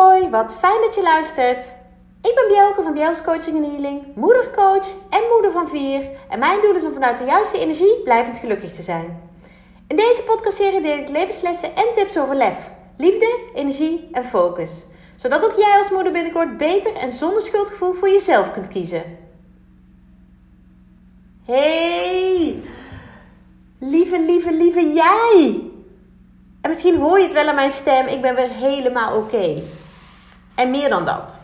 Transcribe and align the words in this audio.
hoi, 0.00 0.30
wat 0.30 0.56
fijn 0.58 0.80
dat 0.80 0.94
je 0.94 1.02
luistert. 1.02 1.64
Ik 2.22 2.34
ben 2.34 2.48
Bjelke 2.48 2.82
van 2.82 2.92
Bjels 2.92 3.22
Coaching 3.22 3.56
en 3.56 3.70
Healing, 3.70 4.02
moedercoach 4.14 4.86
en 5.10 5.22
moeder 5.32 5.52
van 5.52 5.68
vier. 5.68 6.08
En 6.28 6.38
mijn 6.38 6.60
doel 6.60 6.74
is 6.74 6.84
om 6.84 6.92
vanuit 6.92 7.18
de 7.18 7.24
juiste 7.24 7.58
energie 7.58 8.00
blijvend 8.04 8.38
gelukkig 8.38 8.72
te 8.72 8.82
zijn. 8.82 9.30
In 9.86 9.96
deze 9.96 10.22
podcastserie 10.26 10.80
deel 10.80 10.98
ik 10.98 11.08
levenslessen 11.08 11.76
en 11.76 11.84
tips 11.96 12.18
over 12.18 12.34
lef, 12.34 12.56
liefde, 12.96 13.38
energie 13.54 14.08
en 14.12 14.24
focus. 14.24 14.84
Zodat 15.16 15.44
ook 15.44 15.56
jij 15.56 15.78
als 15.78 15.90
moeder 15.90 16.12
binnenkort 16.12 16.56
beter 16.56 16.96
en 16.96 17.12
zonder 17.12 17.42
schuldgevoel 17.42 17.92
voor 17.92 18.08
jezelf 18.08 18.52
kunt 18.52 18.68
kiezen. 18.68 19.18
Hey, 21.44 22.62
lieve, 23.78 24.20
lieve, 24.20 24.52
lieve 24.52 24.92
jij. 24.92 25.60
En 26.60 26.70
misschien 26.70 26.96
hoor 26.96 27.18
je 27.18 27.24
het 27.24 27.32
wel 27.32 27.48
aan 27.48 27.54
mijn 27.54 27.70
stem, 27.70 28.06
ik 28.06 28.20
ben 28.20 28.34
weer 28.34 28.50
helemaal 28.50 29.16
oké. 29.16 29.62
En 30.54 30.70
meer 30.70 30.88
dan 30.88 31.04
dat. 31.04 31.38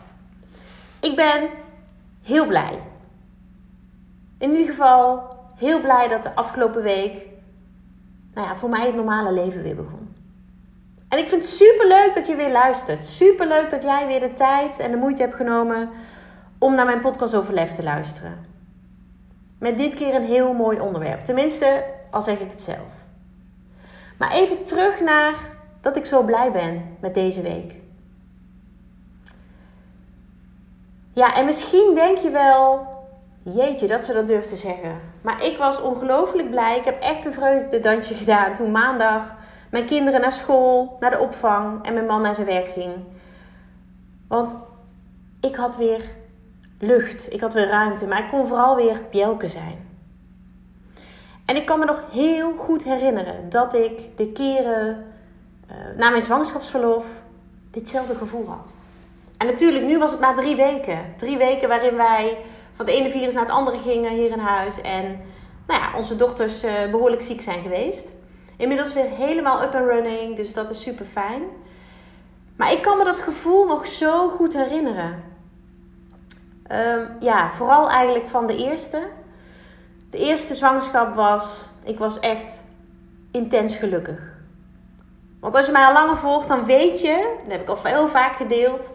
Ik 0.99 1.15
ben 1.15 1.49
heel 2.21 2.47
blij. 2.47 2.81
In 4.39 4.51
ieder 4.51 4.67
geval 4.67 5.35
heel 5.57 5.81
blij 5.81 6.07
dat 6.07 6.23
de 6.23 6.35
afgelopen 6.35 6.81
week, 6.81 7.25
nou 8.33 8.47
ja, 8.47 8.55
voor 8.55 8.69
mij 8.69 8.85
het 8.85 8.95
normale 8.95 9.31
leven 9.31 9.63
weer 9.63 9.75
begon. 9.75 10.15
En 11.09 11.17
ik 11.17 11.29
vind 11.29 11.41
het 11.43 11.51
super 11.51 11.87
leuk 11.87 12.11
dat 12.15 12.27
je 12.27 12.35
weer 12.35 12.51
luistert. 12.51 13.05
Super 13.05 13.47
leuk 13.47 13.69
dat 13.69 13.83
jij 13.83 14.07
weer 14.07 14.19
de 14.19 14.33
tijd 14.33 14.79
en 14.79 14.91
de 14.91 14.97
moeite 14.97 15.21
hebt 15.21 15.35
genomen 15.35 15.89
om 16.57 16.75
naar 16.75 16.85
mijn 16.85 17.01
podcast 17.01 17.35
over 17.35 17.53
lef 17.53 17.71
te 17.71 17.83
luisteren. 17.83 18.45
Met 19.59 19.77
dit 19.77 19.93
keer 19.93 20.15
een 20.15 20.25
heel 20.25 20.53
mooi 20.53 20.79
onderwerp. 20.79 21.19
Tenminste, 21.19 21.83
al 22.11 22.21
zeg 22.21 22.39
ik 22.39 22.49
het 22.49 22.61
zelf. 22.61 23.05
Maar 24.17 24.31
even 24.31 24.63
terug 24.63 25.01
naar 25.01 25.35
dat 25.81 25.97
ik 25.97 26.05
zo 26.05 26.23
blij 26.23 26.51
ben 26.51 26.97
met 26.99 27.13
deze 27.13 27.41
week. 27.41 27.73
Ja, 31.17 31.35
en 31.35 31.45
misschien 31.45 31.95
denk 31.95 32.17
je 32.17 32.31
wel, 32.31 32.87
jeetje, 33.43 33.87
dat 33.87 34.05
ze 34.05 34.13
dat 34.13 34.27
durft 34.27 34.47
te 34.47 34.55
zeggen. 34.55 34.99
Maar 35.21 35.45
ik 35.45 35.57
was 35.57 35.81
ongelooflijk 35.81 36.49
blij. 36.49 36.77
Ik 36.77 36.85
heb 36.85 37.01
echt 37.01 37.25
een 37.25 37.33
vreugdedansje 37.33 38.13
gedaan 38.13 38.53
toen 38.53 38.71
maandag 38.71 39.35
mijn 39.71 39.85
kinderen 39.85 40.21
naar 40.21 40.31
school, 40.31 40.97
naar 40.99 41.09
de 41.09 41.19
opvang 41.19 41.85
en 41.85 41.93
mijn 41.93 42.05
man 42.05 42.21
naar 42.21 42.35
zijn 42.35 42.47
werk 42.47 42.67
ging. 42.67 42.93
Want 44.27 44.55
ik 45.41 45.55
had 45.55 45.77
weer 45.77 46.01
lucht, 46.79 47.33
ik 47.33 47.41
had 47.41 47.53
weer 47.53 47.67
ruimte, 47.67 48.07
maar 48.07 48.23
ik 48.23 48.29
kon 48.29 48.47
vooral 48.47 48.75
weer 48.75 49.01
Bjelke 49.11 49.47
zijn. 49.47 49.87
En 51.45 51.55
ik 51.55 51.65
kan 51.65 51.79
me 51.79 51.85
nog 51.85 52.03
heel 52.11 52.55
goed 52.55 52.83
herinneren 52.83 53.49
dat 53.49 53.73
ik 53.73 54.17
de 54.17 54.31
keren 54.31 55.05
uh, 55.69 55.97
na 55.97 56.09
mijn 56.09 56.21
zwangerschapsverlof 56.21 57.05
ditzelfde 57.71 58.15
gevoel 58.15 58.47
had. 58.47 58.76
En 59.37 59.47
natuurlijk, 59.47 59.85
nu 59.85 59.99
was 59.99 60.11
het 60.11 60.19
maar 60.19 60.35
drie 60.35 60.55
weken. 60.55 61.13
Drie 61.17 61.37
weken 61.37 61.69
waarin 61.69 61.95
wij 61.95 62.37
van 62.73 62.85
de 62.85 62.91
ene 62.91 63.09
virus 63.09 63.33
naar 63.33 63.45
het 63.45 63.51
andere 63.51 63.79
gingen 63.79 64.11
hier 64.11 64.31
in 64.31 64.39
huis. 64.39 64.81
En 64.81 65.21
nou 65.67 65.81
ja, 65.81 65.97
onze 65.97 66.15
dochters 66.15 66.63
uh, 66.63 66.71
behoorlijk 66.91 67.21
ziek 67.21 67.41
zijn 67.41 67.61
geweest. 67.61 68.11
Inmiddels 68.57 68.93
weer 68.93 69.09
helemaal 69.09 69.63
up 69.63 69.75
and 69.75 69.85
running, 69.85 70.35
dus 70.35 70.53
dat 70.53 70.69
is 70.69 70.81
super 70.81 71.05
fijn. 71.05 71.41
Maar 72.55 72.71
ik 72.71 72.81
kan 72.81 72.97
me 72.97 73.03
dat 73.03 73.19
gevoel 73.19 73.65
nog 73.65 73.85
zo 73.85 74.29
goed 74.29 74.53
herinneren. 74.53 75.23
Um, 76.71 77.07
ja, 77.19 77.51
vooral 77.51 77.89
eigenlijk 77.89 78.27
van 78.27 78.47
de 78.47 78.55
eerste. 78.55 79.07
De 80.09 80.17
eerste 80.17 80.55
zwangerschap 80.55 81.15
was, 81.15 81.65
ik 81.83 81.99
was 81.99 82.19
echt 82.19 82.61
intens 83.31 83.75
gelukkig. 83.75 84.35
Want 85.39 85.55
als 85.55 85.65
je 85.65 85.71
mij 85.71 85.85
al 85.85 85.93
langer 85.93 86.17
volgt, 86.17 86.47
dan 86.47 86.65
weet 86.65 87.01
je, 87.01 87.35
dat 87.43 87.51
heb 87.51 87.61
ik 87.61 87.69
al 87.69 87.77
heel 87.83 88.07
vaak 88.07 88.35
gedeeld, 88.35 88.89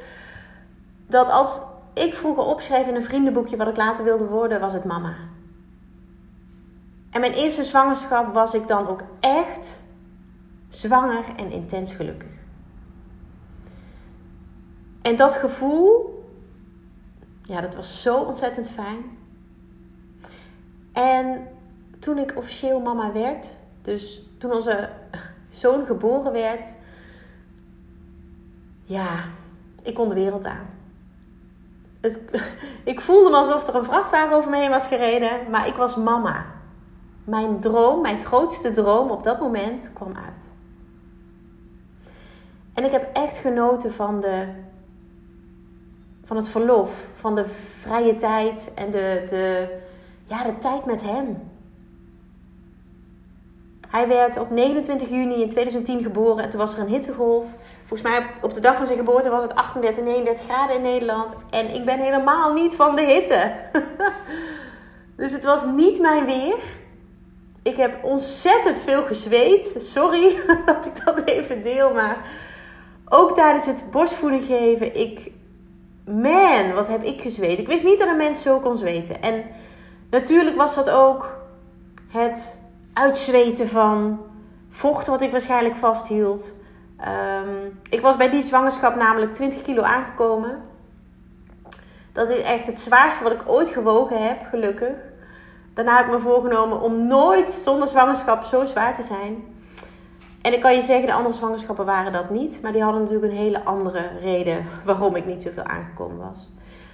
dat 1.12 1.30
als 1.30 1.60
ik 1.92 2.14
vroeger 2.14 2.44
opschreef 2.44 2.86
in 2.86 2.94
een 2.94 3.04
vriendenboekje 3.04 3.56
wat 3.56 3.68
ik 3.68 3.76
later 3.76 4.04
wilde 4.04 4.26
worden, 4.26 4.60
was 4.60 4.72
het 4.72 4.84
mama. 4.84 5.16
En 7.10 7.20
mijn 7.20 7.32
eerste 7.32 7.64
zwangerschap 7.64 8.34
was 8.34 8.54
ik 8.54 8.68
dan 8.68 8.88
ook 8.88 9.02
echt 9.20 9.80
zwanger 10.68 11.24
en 11.36 11.50
intens 11.50 11.94
gelukkig. 11.94 12.30
En 15.02 15.16
dat 15.16 15.32
gevoel, 15.32 16.20
ja, 17.42 17.60
dat 17.60 17.74
was 17.74 18.02
zo 18.02 18.16
ontzettend 18.16 18.68
fijn. 18.68 19.18
En 20.92 21.48
toen 21.98 22.18
ik 22.18 22.36
officieel 22.36 22.80
mama 22.80 23.12
werd, 23.12 23.52
dus 23.82 24.26
toen 24.38 24.52
onze 24.52 24.90
zoon 25.48 25.84
geboren 25.84 26.32
werd, 26.32 26.74
ja, 28.84 29.24
ik 29.82 29.94
kon 29.94 30.08
de 30.08 30.14
wereld 30.14 30.44
aan. 30.44 30.80
Het, 32.02 32.20
ik 32.92 33.00
voelde 33.00 33.30
me 33.30 33.36
alsof 33.36 33.66
er 33.66 33.74
een 33.74 33.84
vrachtwagen 33.84 34.36
over 34.36 34.50
me 34.50 34.56
heen 34.56 34.70
was 34.70 34.86
gereden, 34.86 35.50
maar 35.50 35.66
ik 35.66 35.74
was 35.74 35.96
mama. 35.96 36.44
Mijn 37.24 37.60
droom, 37.60 38.00
mijn 38.00 38.24
grootste 38.24 38.70
droom 38.70 39.10
op 39.10 39.22
dat 39.22 39.40
moment 39.40 39.90
kwam 39.92 40.14
uit. 40.16 40.44
En 42.74 42.84
ik 42.84 42.90
heb 42.90 43.16
echt 43.16 43.36
genoten 43.36 43.92
van, 43.92 44.20
de, 44.20 44.48
van 46.24 46.36
het 46.36 46.48
verlof, 46.48 47.06
van 47.14 47.34
de 47.34 47.46
vrije 47.78 48.16
tijd 48.16 48.70
en 48.74 48.90
de, 48.90 49.24
de, 49.28 49.76
ja, 50.26 50.44
de 50.44 50.58
tijd 50.58 50.84
met 50.84 51.02
hem. 51.02 51.50
Hij 53.88 54.08
werd 54.08 54.38
op 54.38 54.50
29 54.50 55.08
juni 55.08 55.42
in 55.42 55.48
2010 55.48 56.02
geboren 56.02 56.44
en 56.44 56.50
toen 56.50 56.60
was 56.60 56.74
er 56.74 56.80
een 56.80 56.88
hittegolf. 56.88 57.46
Volgens 57.92 58.12
mij 58.12 58.26
op 58.40 58.54
de 58.54 58.60
dag 58.60 58.76
van 58.76 58.86
zijn 58.86 58.98
geboorte 58.98 59.30
was 59.30 59.42
het 59.42 59.54
38, 59.54 60.04
39 60.04 60.44
graden 60.44 60.76
in 60.76 60.82
Nederland. 60.82 61.34
En 61.50 61.74
ik 61.74 61.84
ben 61.84 62.00
helemaal 62.00 62.52
niet 62.52 62.74
van 62.74 62.96
de 62.96 63.02
hitte. 63.02 63.52
dus 65.16 65.32
het 65.32 65.44
was 65.44 65.64
niet 65.76 66.00
mijn 66.00 66.24
weer. 66.24 66.56
Ik 67.62 67.76
heb 67.76 68.04
ontzettend 68.04 68.78
veel 68.78 69.04
gezweet. 69.04 69.74
Sorry 69.76 70.36
dat 70.66 70.86
ik 70.86 71.04
dat 71.04 71.24
even 71.24 71.62
deel, 71.62 71.92
maar 71.92 72.16
ook 73.08 73.34
tijdens 73.34 73.66
het 73.66 73.90
borstvoeding 73.90 74.44
geven, 74.44 75.00
ik, 75.00 75.30
man, 76.04 76.72
wat 76.74 76.86
heb 76.86 77.02
ik 77.02 77.20
gezweet. 77.20 77.58
Ik 77.58 77.68
wist 77.68 77.84
niet 77.84 77.98
dat 77.98 78.08
een 78.08 78.16
mens 78.16 78.42
zo 78.42 78.58
kon 78.58 78.76
zweten. 78.76 79.22
En 79.22 79.44
natuurlijk 80.10 80.56
was 80.56 80.74
dat 80.74 80.90
ook 80.90 81.38
het 82.08 82.58
uitzweten 82.92 83.68
van 83.68 84.20
vocht 84.68 85.06
wat 85.06 85.22
ik 85.22 85.30
waarschijnlijk 85.30 85.76
vasthield. 85.76 86.52
Um, 87.08 87.80
ik 87.90 88.00
was 88.00 88.16
bij 88.16 88.30
die 88.30 88.42
zwangerschap 88.42 88.94
namelijk 88.94 89.34
20 89.34 89.62
kilo 89.62 89.82
aangekomen. 89.82 90.60
Dat 92.12 92.28
is 92.28 92.42
echt 92.42 92.66
het 92.66 92.80
zwaarste 92.80 93.22
wat 93.22 93.32
ik 93.32 93.42
ooit 93.46 93.68
gewogen 93.68 94.26
heb, 94.28 94.46
gelukkig. 94.50 94.96
Daarna 95.74 95.96
heb 95.96 96.06
ik 96.06 96.12
me 96.12 96.18
voorgenomen 96.18 96.80
om 96.80 97.06
nooit 97.06 97.50
zonder 97.50 97.88
zwangerschap 97.88 98.44
zo 98.44 98.64
zwaar 98.64 98.94
te 98.94 99.02
zijn. 99.02 99.44
En 100.42 100.52
ik 100.52 100.60
kan 100.60 100.74
je 100.74 100.82
zeggen, 100.82 101.06
de 101.06 101.12
andere 101.12 101.34
zwangerschappen 101.34 101.84
waren 101.84 102.12
dat 102.12 102.30
niet. 102.30 102.62
Maar 102.62 102.72
die 102.72 102.82
hadden 102.82 103.00
natuurlijk 103.02 103.32
een 103.32 103.38
hele 103.38 103.64
andere 103.64 104.10
reden 104.20 104.66
waarom 104.84 105.16
ik 105.16 105.26
niet 105.26 105.42
zoveel 105.42 105.64
aangekomen 105.64 106.18
was. 106.18 106.50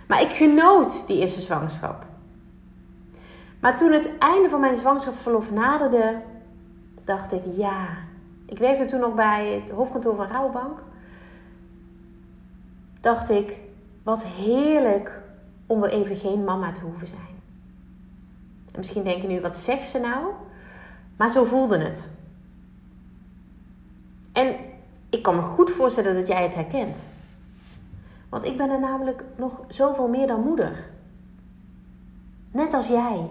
Maar 0.07 0.23
ik 0.23 0.31
genoot 0.31 1.07
die 1.07 1.21
eerste 1.21 1.41
zwangerschap. 1.41 2.07
Maar 3.61 3.77
toen 3.77 3.93
het 3.93 4.19
einde 4.19 4.49
van 4.49 4.61
mijn 4.61 4.77
zwangerschapsverlof 4.77 5.51
naderde, 5.51 6.21
dacht 7.05 7.33
ik 7.33 7.43
ja. 7.57 8.07
Ik 8.49 8.59
werkte 8.59 8.85
toen 8.85 9.01
nog 9.01 9.15
bij 9.15 9.53
het 9.53 9.71
hoofdkantoor 9.71 10.17
van 10.17 10.27
Rouwbank. 10.27 10.83
Dacht 13.01 13.31
ik, 13.31 13.61
wat 14.03 14.25
heerlijk 14.25 15.23
om 15.67 15.81
weer 15.81 15.91
even 15.91 16.17
geen 16.17 16.45
mama 16.45 16.73
te 16.73 16.81
hoeven 16.81 17.07
zijn. 17.07 17.43
En 18.73 18.79
misschien 18.79 19.05
denk 19.05 19.23
je 19.23 19.29
nu, 19.29 19.41
wat 19.41 19.57
zegt 19.57 19.89
ze 19.89 19.99
nou? 19.99 20.33
Maar 21.17 21.31
zo 21.31 21.45
voelde 21.45 21.79
het. 21.79 22.09
En 24.33 24.57
ik 25.11 25.23
kan 25.23 25.37
me 25.37 25.43
goed 25.43 25.71
voorstellen 25.71 26.15
dat 26.15 26.27
jij 26.27 26.43
het 26.43 26.55
herkent. 26.55 27.07
Want 28.29 28.45
ik 28.45 28.57
ben 28.57 28.71
er 28.71 28.81
namelijk 28.81 29.25
nog 29.37 29.61
zoveel 29.69 30.09
meer 30.09 30.27
dan 30.27 30.41
moeder. 30.41 30.91
Net 32.51 32.75
als 32.75 32.89
jij. 32.89 33.29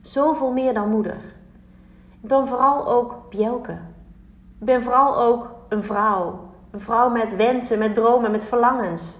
Zoveel 0.00 0.52
meer 0.52 0.74
dan 0.74 0.90
moeder. 0.90 1.20
Ik 2.20 2.28
ben 2.28 2.48
vooral 2.48 2.88
ook 2.88 3.30
Bjelke. 3.30 3.78
Ik 4.62 4.68
ben 4.68 4.82
vooral 4.82 5.16
ook 5.16 5.54
een 5.68 5.82
vrouw. 5.82 6.50
Een 6.70 6.80
vrouw 6.80 7.10
met 7.10 7.36
wensen, 7.36 7.78
met 7.78 7.94
dromen, 7.94 8.30
met 8.30 8.44
verlangens. 8.44 9.18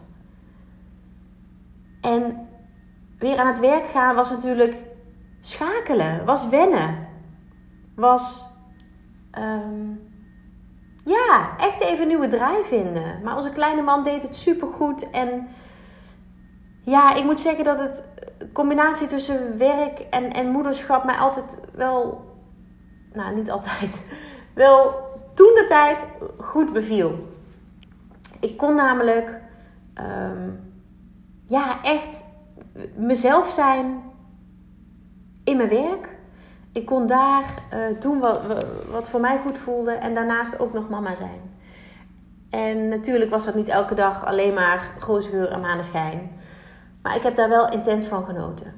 En 2.00 2.48
weer 3.18 3.38
aan 3.38 3.46
het 3.46 3.60
werk 3.60 3.86
gaan 3.86 4.14
was 4.14 4.30
natuurlijk 4.30 4.76
schakelen, 5.40 6.24
was 6.24 6.48
wennen. 6.48 7.08
Was 7.96 8.46
um, 9.38 10.10
ja, 11.04 11.56
echt 11.58 11.80
even 11.80 12.02
een 12.02 12.08
nieuwe 12.08 12.28
draai 12.28 12.64
vinden. 12.64 13.22
Maar 13.22 13.36
onze 13.36 13.50
kleine 13.50 13.82
man 13.82 14.04
deed 14.04 14.22
het 14.22 14.36
supergoed. 14.36 15.10
En 15.10 15.48
ja, 16.84 17.14
ik 17.14 17.24
moet 17.24 17.40
zeggen 17.40 17.64
dat 17.64 17.78
het 17.78 18.08
combinatie 18.52 19.06
tussen 19.06 19.58
werk 19.58 19.98
en, 19.98 20.32
en 20.32 20.50
moederschap 20.50 21.04
mij 21.04 21.16
altijd 21.16 21.58
wel, 21.74 22.24
nou 23.12 23.34
niet 23.34 23.50
altijd, 23.50 23.90
wel 24.54 25.10
toen 25.34 25.52
de 25.54 25.64
tijd 25.68 25.98
goed 26.38 26.72
beviel. 26.72 27.28
Ik 28.40 28.56
kon 28.56 28.74
namelijk 28.74 29.40
ehm, 29.94 30.50
ja, 31.46 31.82
echt 31.82 32.24
mezelf 32.96 33.50
zijn 33.50 34.02
in 35.44 35.56
mijn 35.56 35.68
werk. 35.68 36.08
Ik 36.72 36.86
kon 36.86 37.06
daar 37.06 37.44
uh, 37.74 38.00
doen 38.00 38.18
wat, 38.18 38.40
wat 38.90 39.08
voor 39.08 39.20
mij 39.20 39.38
goed 39.38 39.58
voelde 39.58 39.92
en 39.92 40.14
daarnaast 40.14 40.60
ook 40.60 40.72
nog 40.72 40.88
mama 40.88 41.14
zijn. 41.14 41.40
En 42.50 42.88
natuurlijk 42.88 43.30
was 43.30 43.44
dat 43.44 43.54
niet 43.54 43.68
elke 43.68 43.94
dag 43.94 44.24
alleen 44.24 44.54
maar 44.54 44.94
grote 44.98 45.28
geur 45.28 45.50
en 45.50 45.60
maneschijn. 45.60 46.30
Maar 47.02 47.16
ik 47.16 47.22
heb 47.22 47.36
daar 47.36 47.48
wel 47.48 47.70
intens 47.70 48.06
van 48.06 48.24
genoten. 48.24 48.74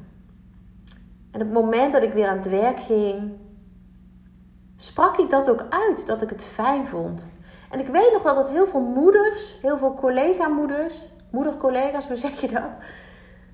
En 1.31 1.41
op 1.41 1.47
het 1.47 1.53
moment 1.53 1.93
dat 1.93 2.03
ik 2.03 2.13
weer 2.13 2.29
aan 2.29 2.37
het 2.37 2.49
werk 2.49 2.81
ging, 2.81 3.33
sprak 4.85 5.17
ik 5.17 5.31
dat 5.31 5.51
ook 5.51 5.65
uit, 5.69 6.07
dat 6.07 6.23
ik 6.23 6.31
het 6.31 6.45
fijn 6.45 6.87
vond. 6.87 7.29
En 7.71 7.81
ik 7.81 7.87
weet 7.87 8.13
nog 8.13 8.23
wel 8.23 8.35
dat 8.35 8.49
heel 8.49 8.67
veel 8.67 8.81
moeders, 8.81 9.59
heel 9.63 9.79
veel 9.79 9.95
collega-moeders, 9.95 11.09
moedercollega's, 11.31 12.07
hoe 12.07 12.17
zeg 12.17 12.41
je 12.41 12.49
dat? 12.49 12.79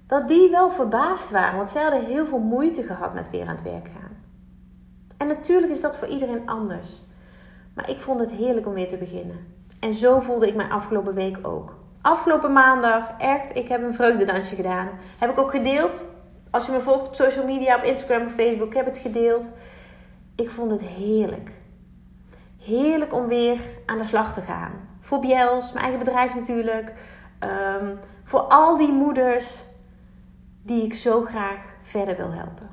Dat 0.06 0.28
die 0.28 0.50
wel 0.50 0.70
verbaasd 0.70 1.30
waren, 1.30 1.56
want 1.56 1.70
zij 1.70 1.82
hadden 1.82 2.04
heel 2.04 2.26
veel 2.26 2.38
moeite 2.38 2.82
gehad 2.82 3.14
met 3.14 3.30
weer 3.30 3.46
aan 3.46 3.54
het 3.56 3.62
werk 3.62 3.88
gaan. 3.98 4.16
En 5.16 5.26
natuurlijk 5.26 5.72
is 5.72 5.80
dat 5.80 5.96
voor 5.96 6.08
iedereen 6.08 6.48
anders. 6.48 7.02
Maar 7.74 7.90
ik 7.90 8.00
vond 8.00 8.20
het 8.20 8.30
heerlijk 8.30 8.66
om 8.66 8.74
weer 8.74 8.88
te 8.88 8.96
beginnen. 8.96 9.46
En 9.80 9.92
zo 9.92 10.20
voelde 10.20 10.48
ik 10.48 10.54
mij 10.54 10.68
afgelopen 10.68 11.14
week 11.14 11.38
ook. 11.42 11.76
Afgelopen 12.02 12.52
maandag, 12.52 13.10
echt, 13.18 13.56
ik 13.56 13.68
heb 13.68 13.82
een 13.82 13.94
vreugdedansje 13.94 14.54
gedaan. 14.54 14.88
Heb 15.18 15.30
ik 15.30 15.38
ook 15.38 15.50
gedeeld. 15.50 16.06
Als 16.50 16.66
je 16.66 16.72
me 16.72 16.80
volgt 16.80 17.08
op 17.08 17.14
social 17.14 17.44
media, 17.44 17.76
op 17.76 17.82
Instagram 17.82 18.26
of 18.26 18.32
Facebook, 18.32 18.66
ik 18.66 18.74
heb 18.74 18.86
het 18.86 18.98
gedeeld. 18.98 19.50
Ik 20.40 20.50
vond 20.50 20.70
het 20.70 20.80
heerlijk. 20.80 21.50
Heerlijk 22.58 23.14
om 23.14 23.26
weer 23.26 23.60
aan 23.86 23.98
de 23.98 24.04
slag 24.04 24.32
te 24.32 24.40
gaan. 24.40 24.72
Voor 25.00 25.18
Biels, 25.18 25.72
mijn 25.72 25.84
eigen 25.84 26.04
bedrijf 26.04 26.34
natuurlijk. 26.34 26.92
Ehm, 27.38 27.96
voor 28.24 28.40
al 28.40 28.76
die 28.76 28.92
moeders 28.92 29.62
die 30.62 30.84
ik 30.84 30.94
zo 30.94 31.22
graag 31.22 31.58
verder 31.80 32.16
wil 32.16 32.32
helpen. 32.32 32.70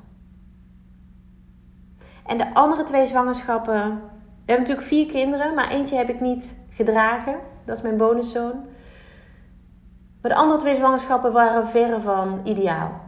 En 2.26 2.38
de 2.38 2.54
andere 2.54 2.82
twee 2.82 3.06
zwangerschappen. 3.06 3.74
We 3.74 4.52
hebben 4.52 4.66
natuurlijk 4.66 4.86
vier 4.86 5.06
kinderen, 5.06 5.54
maar 5.54 5.70
eentje 5.70 5.96
heb 5.96 6.08
ik 6.08 6.20
niet 6.20 6.54
gedragen. 6.70 7.38
Dat 7.64 7.76
is 7.76 7.82
mijn 7.82 7.96
bonuszoon. 7.96 8.66
Maar 10.22 10.30
de 10.30 10.36
andere 10.36 10.60
twee 10.60 10.76
zwangerschappen 10.76 11.32
waren 11.32 11.68
verre 11.68 12.00
van 12.00 12.40
ideaal. 12.44 13.00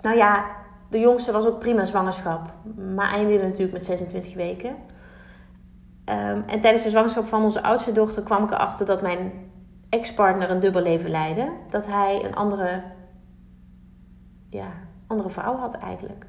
Nou 0.00 0.16
ja, 0.16 0.60
de 0.92 1.00
jongste 1.00 1.32
was 1.32 1.46
ook 1.46 1.58
prima 1.58 1.84
zwangerschap, 1.84 2.52
maar 2.94 3.12
eindigde 3.12 3.46
natuurlijk 3.46 3.72
met 3.72 3.84
26 3.84 4.34
weken. 4.34 4.70
Um, 4.70 6.44
en 6.46 6.60
tijdens 6.60 6.82
de 6.82 6.90
zwangerschap 6.90 7.26
van 7.26 7.44
onze 7.44 7.62
oudste 7.62 7.92
dochter 7.92 8.22
kwam 8.22 8.44
ik 8.44 8.50
erachter 8.50 8.86
dat 8.86 9.02
mijn 9.02 9.32
ex-partner 9.88 10.50
een 10.50 10.60
dubbel 10.60 10.82
leven 10.82 11.10
leidde. 11.10 11.52
Dat 11.70 11.86
hij 11.86 12.24
een 12.24 12.34
andere, 12.34 12.82
ja, 14.50 14.68
andere 15.06 15.30
vrouw 15.30 15.56
had 15.56 15.74
eigenlijk. 15.74 16.26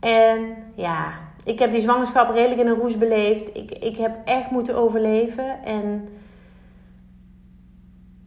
En 0.00 0.56
ja, 0.74 1.12
ik 1.44 1.58
heb 1.58 1.70
die 1.70 1.80
zwangerschap 1.80 2.30
redelijk 2.34 2.60
in 2.60 2.66
een 2.66 2.78
roes 2.78 2.98
beleefd. 2.98 3.56
Ik, 3.56 3.70
ik 3.70 3.96
heb 3.96 4.16
echt 4.24 4.50
moeten 4.50 4.76
overleven. 4.76 5.64
En 5.64 6.08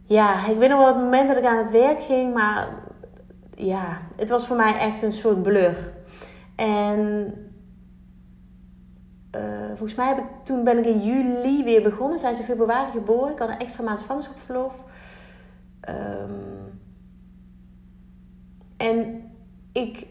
ja, 0.04 0.46
ik 0.46 0.58
weet 0.58 0.68
nog 0.68 0.78
wel 0.78 0.94
het 0.94 1.02
moment 1.02 1.28
dat 1.28 1.36
ik 1.36 1.44
aan 1.44 1.64
het 1.64 1.70
werk 1.70 2.00
ging, 2.00 2.34
maar 2.34 2.68
ja, 3.56 4.00
het 4.16 4.28
was 4.28 4.46
voor 4.46 4.56
mij 4.56 4.78
echt 4.78 5.02
een 5.02 5.12
soort 5.12 5.42
blur. 5.42 5.92
En 6.56 7.32
uh, 9.36 9.66
volgens 9.66 9.94
mij 9.94 10.06
heb 10.06 10.18
ik, 10.18 10.24
toen 10.42 10.64
ben 10.64 10.78
ik 10.78 10.86
in 10.86 11.00
juli 11.00 11.64
weer 11.64 11.82
begonnen. 11.82 12.18
Zijn 12.18 12.34
ze 12.34 12.42
februari 12.42 12.90
geboren. 12.90 13.32
Ik 13.32 13.38
had 13.38 13.48
een 13.48 13.58
extra 13.58 13.84
maand 13.84 14.00
zwangerschapsverlof. 14.00 14.84
Um, 15.88 16.80
en 18.76 19.24
ik 19.72 20.06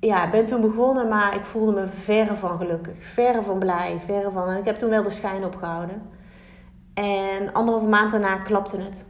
ja, 0.00 0.30
ben 0.30 0.46
toen 0.46 0.60
begonnen, 0.60 1.08
maar 1.08 1.36
ik 1.36 1.44
voelde 1.44 1.72
me 1.72 1.86
verre 1.86 2.36
van 2.36 2.58
gelukkig. 2.58 3.06
Verre 3.06 3.42
van 3.42 3.58
blij, 3.58 4.00
verre 4.04 4.30
van... 4.30 4.48
En 4.48 4.58
ik 4.58 4.64
heb 4.64 4.78
toen 4.78 4.90
wel 4.90 5.02
de 5.02 5.10
schijn 5.10 5.44
opgehouden. 5.44 6.02
En 6.94 7.52
anderhalve 7.52 7.88
maand 7.88 8.10
daarna 8.10 8.36
klapte 8.36 8.76
het. 8.76 9.06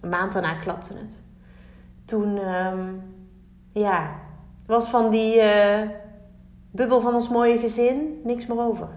Een 0.00 0.08
maand 0.08 0.32
daarna 0.32 0.54
klapte 0.54 0.94
het. 0.94 1.22
Toen, 2.12 2.38
um, 2.38 3.02
ja, 3.72 4.10
was 4.66 4.88
van 4.88 5.10
die 5.10 5.36
uh, 5.36 5.88
bubbel 6.70 7.00
van 7.00 7.14
ons 7.14 7.28
mooie 7.28 7.58
gezin 7.58 8.20
niks 8.24 8.46
meer 8.46 8.60
over. 8.60 8.88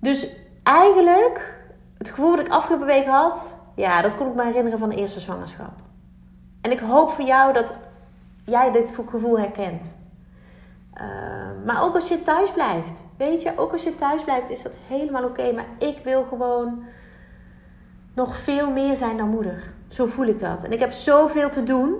Dus 0.00 0.28
eigenlijk, 0.62 1.64
het 1.98 2.08
gevoel 2.08 2.36
dat 2.36 2.46
ik 2.46 2.52
afgelopen 2.52 2.86
week 2.86 3.06
had, 3.06 3.56
ja, 3.74 4.02
dat 4.02 4.14
kon 4.14 4.26
ik 4.26 4.34
me 4.34 4.44
herinneren 4.44 4.78
van 4.78 4.88
de 4.88 4.96
eerste 4.96 5.20
zwangerschap. 5.20 5.80
En 6.60 6.70
ik 6.70 6.80
hoop 6.80 7.10
voor 7.10 7.24
jou 7.24 7.52
dat 7.52 7.74
jij 8.44 8.72
dit 8.72 8.90
gevoel 9.06 9.38
herkent. 9.38 9.94
Uh, 10.94 11.02
maar 11.64 11.82
ook 11.82 11.94
als 11.94 12.08
je 12.08 12.22
thuis 12.22 12.52
blijft. 12.52 13.04
Weet 13.16 13.42
je, 13.42 13.52
ook 13.56 13.72
als 13.72 13.82
je 13.82 13.94
thuis 13.94 14.24
blijft 14.24 14.50
is 14.50 14.62
dat 14.62 14.72
helemaal 14.88 15.24
oké. 15.24 15.52
Maar 15.52 15.66
ik 15.78 15.98
wil 16.04 16.24
gewoon 16.24 16.84
nog 18.14 18.36
veel 18.36 18.70
meer 18.70 18.96
zijn 18.96 19.16
dan 19.16 19.28
moeder. 19.28 19.80
Zo 19.92 20.06
voel 20.06 20.26
ik 20.26 20.38
dat. 20.38 20.64
En 20.64 20.72
ik 20.72 20.78
heb 20.78 20.92
zoveel 20.92 21.50
te 21.50 21.62
doen. 21.62 21.94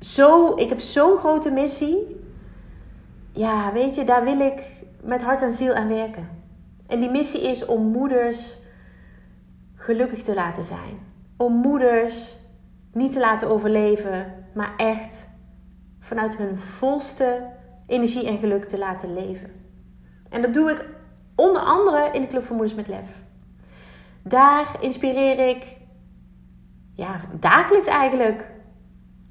Zo, 0.00 0.56
ik 0.56 0.68
heb 0.68 0.80
zo'n 0.80 1.16
grote 1.16 1.50
missie. 1.50 2.20
Ja, 3.32 3.72
weet 3.72 3.94
je, 3.94 4.04
daar 4.04 4.24
wil 4.24 4.40
ik 4.40 4.62
met 5.02 5.22
hart 5.22 5.42
en 5.42 5.52
ziel 5.52 5.74
aan 5.74 5.88
werken. 5.88 6.28
En 6.86 7.00
die 7.00 7.10
missie 7.10 7.40
is 7.40 7.66
om 7.66 7.86
moeders 7.86 8.58
gelukkig 9.74 10.22
te 10.22 10.34
laten 10.34 10.64
zijn. 10.64 10.98
Om 11.36 11.52
moeders 11.52 12.36
niet 12.92 13.12
te 13.12 13.20
laten 13.20 13.50
overleven, 13.50 14.46
maar 14.54 14.72
echt 14.76 15.26
vanuit 16.00 16.36
hun 16.36 16.58
volste 16.58 17.46
energie 17.86 18.26
en 18.26 18.38
geluk 18.38 18.64
te 18.64 18.78
laten 18.78 19.14
leven. 19.14 19.50
En 20.30 20.42
dat 20.42 20.54
doe 20.54 20.70
ik 20.70 20.86
onder 21.34 21.62
andere 21.62 22.10
in 22.12 22.20
de 22.20 22.28
Club 22.28 22.44
voor 22.44 22.56
Moeders 22.56 22.76
met 22.76 22.88
Lef. 22.88 23.06
Daar 24.22 24.76
inspireer 24.80 25.48
ik 25.48 25.77
ja, 26.98 27.20
dagelijks 27.32 27.86
eigenlijk 27.86 28.44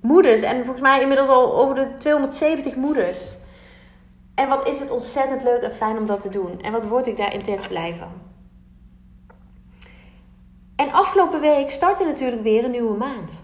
moeders. 0.01 0.41
En 0.41 0.55
volgens 0.55 0.81
mij 0.81 1.01
inmiddels 1.01 1.29
al 1.29 1.55
over 1.55 1.75
de 1.75 1.93
270 1.97 2.75
moeders. 2.75 3.29
En 4.35 4.49
wat 4.49 4.67
is 4.67 4.79
het 4.79 4.91
ontzettend 4.91 5.43
leuk 5.43 5.61
en 5.61 5.71
fijn 5.71 5.97
om 5.97 6.05
dat 6.05 6.21
te 6.21 6.29
doen. 6.29 6.61
En 6.61 6.71
wat 6.71 6.85
word 6.85 7.07
ik 7.07 7.17
daar 7.17 7.33
intens 7.33 7.67
blij 7.67 7.95
van. 7.99 8.11
En 10.75 10.91
afgelopen 10.91 11.39
week 11.39 11.71
startte 11.71 12.05
natuurlijk 12.05 12.43
weer 12.43 12.63
een 12.63 12.71
nieuwe 12.71 12.97
maand. 12.97 13.41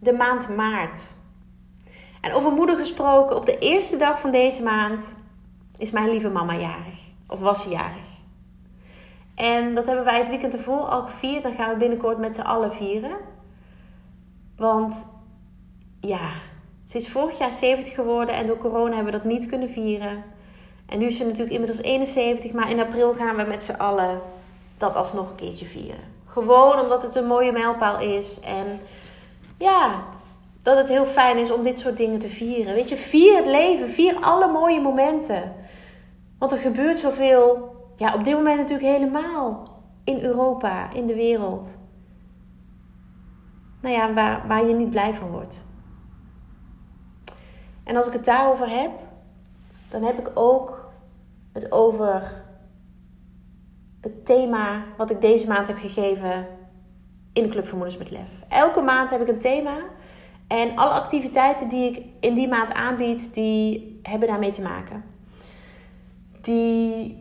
De 0.00 0.12
maand 0.12 0.56
maart. 0.56 1.00
En 2.20 2.32
over 2.32 2.52
moeder 2.52 2.76
gesproken, 2.76 3.36
op 3.36 3.46
de 3.46 3.58
eerste 3.58 3.96
dag 3.96 4.20
van 4.20 4.30
deze 4.30 4.62
maand 4.62 5.04
is 5.76 5.90
mijn 5.90 6.10
lieve 6.10 6.28
mama 6.28 6.54
jarig. 6.54 6.98
Of 7.28 7.40
was 7.40 7.62
ze 7.62 7.68
jarig. 7.68 8.06
En 9.34 9.74
dat 9.74 9.86
hebben 9.86 10.04
wij 10.04 10.18
het 10.18 10.28
weekend 10.28 10.54
ervoor 10.54 10.84
al 10.84 11.02
gevierd. 11.02 11.42
Dan 11.42 11.52
gaan 11.52 11.70
we 11.70 11.76
binnenkort 11.76 12.18
met 12.18 12.34
z'n 12.34 12.40
allen 12.40 12.72
vieren. 12.72 13.34
Want 14.56 15.06
ja, 16.00 16.30
ze 16.84 16.96
is 16.96 17.08
vorig 17.08 17.38
jaar 17.38 17.52
70 17.52 17.94
geworden 17.94 18.34
en 18.34 18.46
door 18.46 18.58
corona 18.58 18.94
hebben 18.94 19.12
we 19.12 19.18
dat 19.18 19.30
niet 19.30 19.46
kunnen 19.46 19.70
vieren. 19.70 20.24
En 20.86 20.98
nu 20.98 21.06
is 21.06 21.16
ze 21.16 21.24
natuurlijk 21.24 21.52
inmiddels 21.52 21.82
71, 21.82 22.52
maar 22.52 22.70
in 22.70 22.80
april 22.80 23.14
gaan 23.14 23.36
we 23.36 23.44
met 23.44 23.64
z'n 23.64 23.72
allen 23.72 24.20
dat 24.78 24.96
alsnog 24.96 25.30
een 25.30 25.36
keertje 25.36 25.66
vieren. 25.66 26.14
Gewoon 26.24 26.80
omdat 26.80 27.02
het 27.02 27.14
een 27.14 27.26
mooie 27.26 27.52
mijlpaal 27.52 28.00
is. 28.00 28.40
En 28.40 28.80
ja, 29.58 30.04
dat 30.62 30.76
het 30.76 30.88
heel 30.88 31.06
fijn 31.06 31.38
is 31.38 31.50
om 31.50 31.62
dit 31.62 31.78
soort 31.78 31.96
dingen 31.96 32.18
te 32.18 32.28
vieren. 32.28 32.74
Weet 32.74 32.88
je, 32.88 32.96
vier 32.96 33.36
het 33.36 33.46
leven, 33.46 33.88
vier 33.88 34.16
alle 34.20 34.52
mooie 34.52 34.80
momenten. 34.80 35.54
Want 36.38 36.52
er 36.52 36.58
gebeurt 36.58 37.00
zoveel, 37.00 37.74
ja, 37.96 38.14
op 38.14 38.24
dit 38.24 38.34
moment 38.34 38.56
natuurlijk 38.56 38.88
helemaal 38.88 39.68
in 40.04 40.20
Europa, 40.20 40.92
in 40.92 41.06
de 41.06 41.14
wereld. 41.14 41.78
Nou 43.80 43.94
ja, 43.94 44.12
waar, 44.12 44.46
waar 44.46 44.66
je 44.66 44.74
niet 44.74 44.90
blij 44.90 45.14
van 45.14 45.28
wordt. 45.28 45.64
En 47.84 47.96
als 47.96 48.06
ik 48.06 48.12
het 48.12 48.24
daarover 48.24 48.68
heb, 48.68 48.90
dan 49.88 50.02
heb 50.02 50.18
ik 50.18 50.30
ook 50.34 50.90
het 51.52 51.72
over 51.72 52.44
het 54.00 54.26
thema 54.26 54.84
wat 54.96 55.10
ik 55.10 55.20
deze 55.20 55.46
maand 55.46 55.66
heb 55.66 55.78
gegeven 55.78 56.46
in 57.32 57.42
de 57.42 57.48
Club 57.48 57.66
voor 57.66 57.78
Moeders 57.78 57.98
met 57.98 58.10
Lef. 58.10 58.28
Elke 58.48 58.80
maand 58.80 59.10
heb 59.10 59.20
ik 59.20 59.28
een 59.28 59.38
thema. 59.38 59.76
En 60.46 60.76
alle 60.76 60.90
activiteiten 60.90 61.68
die 61.68 61.90
ik 61.90 62.04
in 62.20 62.34
die 62.34 62.48
maand 62.48 62.72
aanbied, 62.72 63.34
die 63.34 63.98
hebben 64.02 64.28
daarmee 64.28 64.50
te 64.50 64.62
maken. 64.62 65.04
Die, 66.40 67.16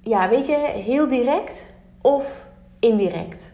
ja, 0.00 0.28
weet 0.28 0.46
je, 0.46 0.56
heel 0.56 1.08
direct 1.08 1.66
of 2.00 2.46
indirect. 2.80 3.51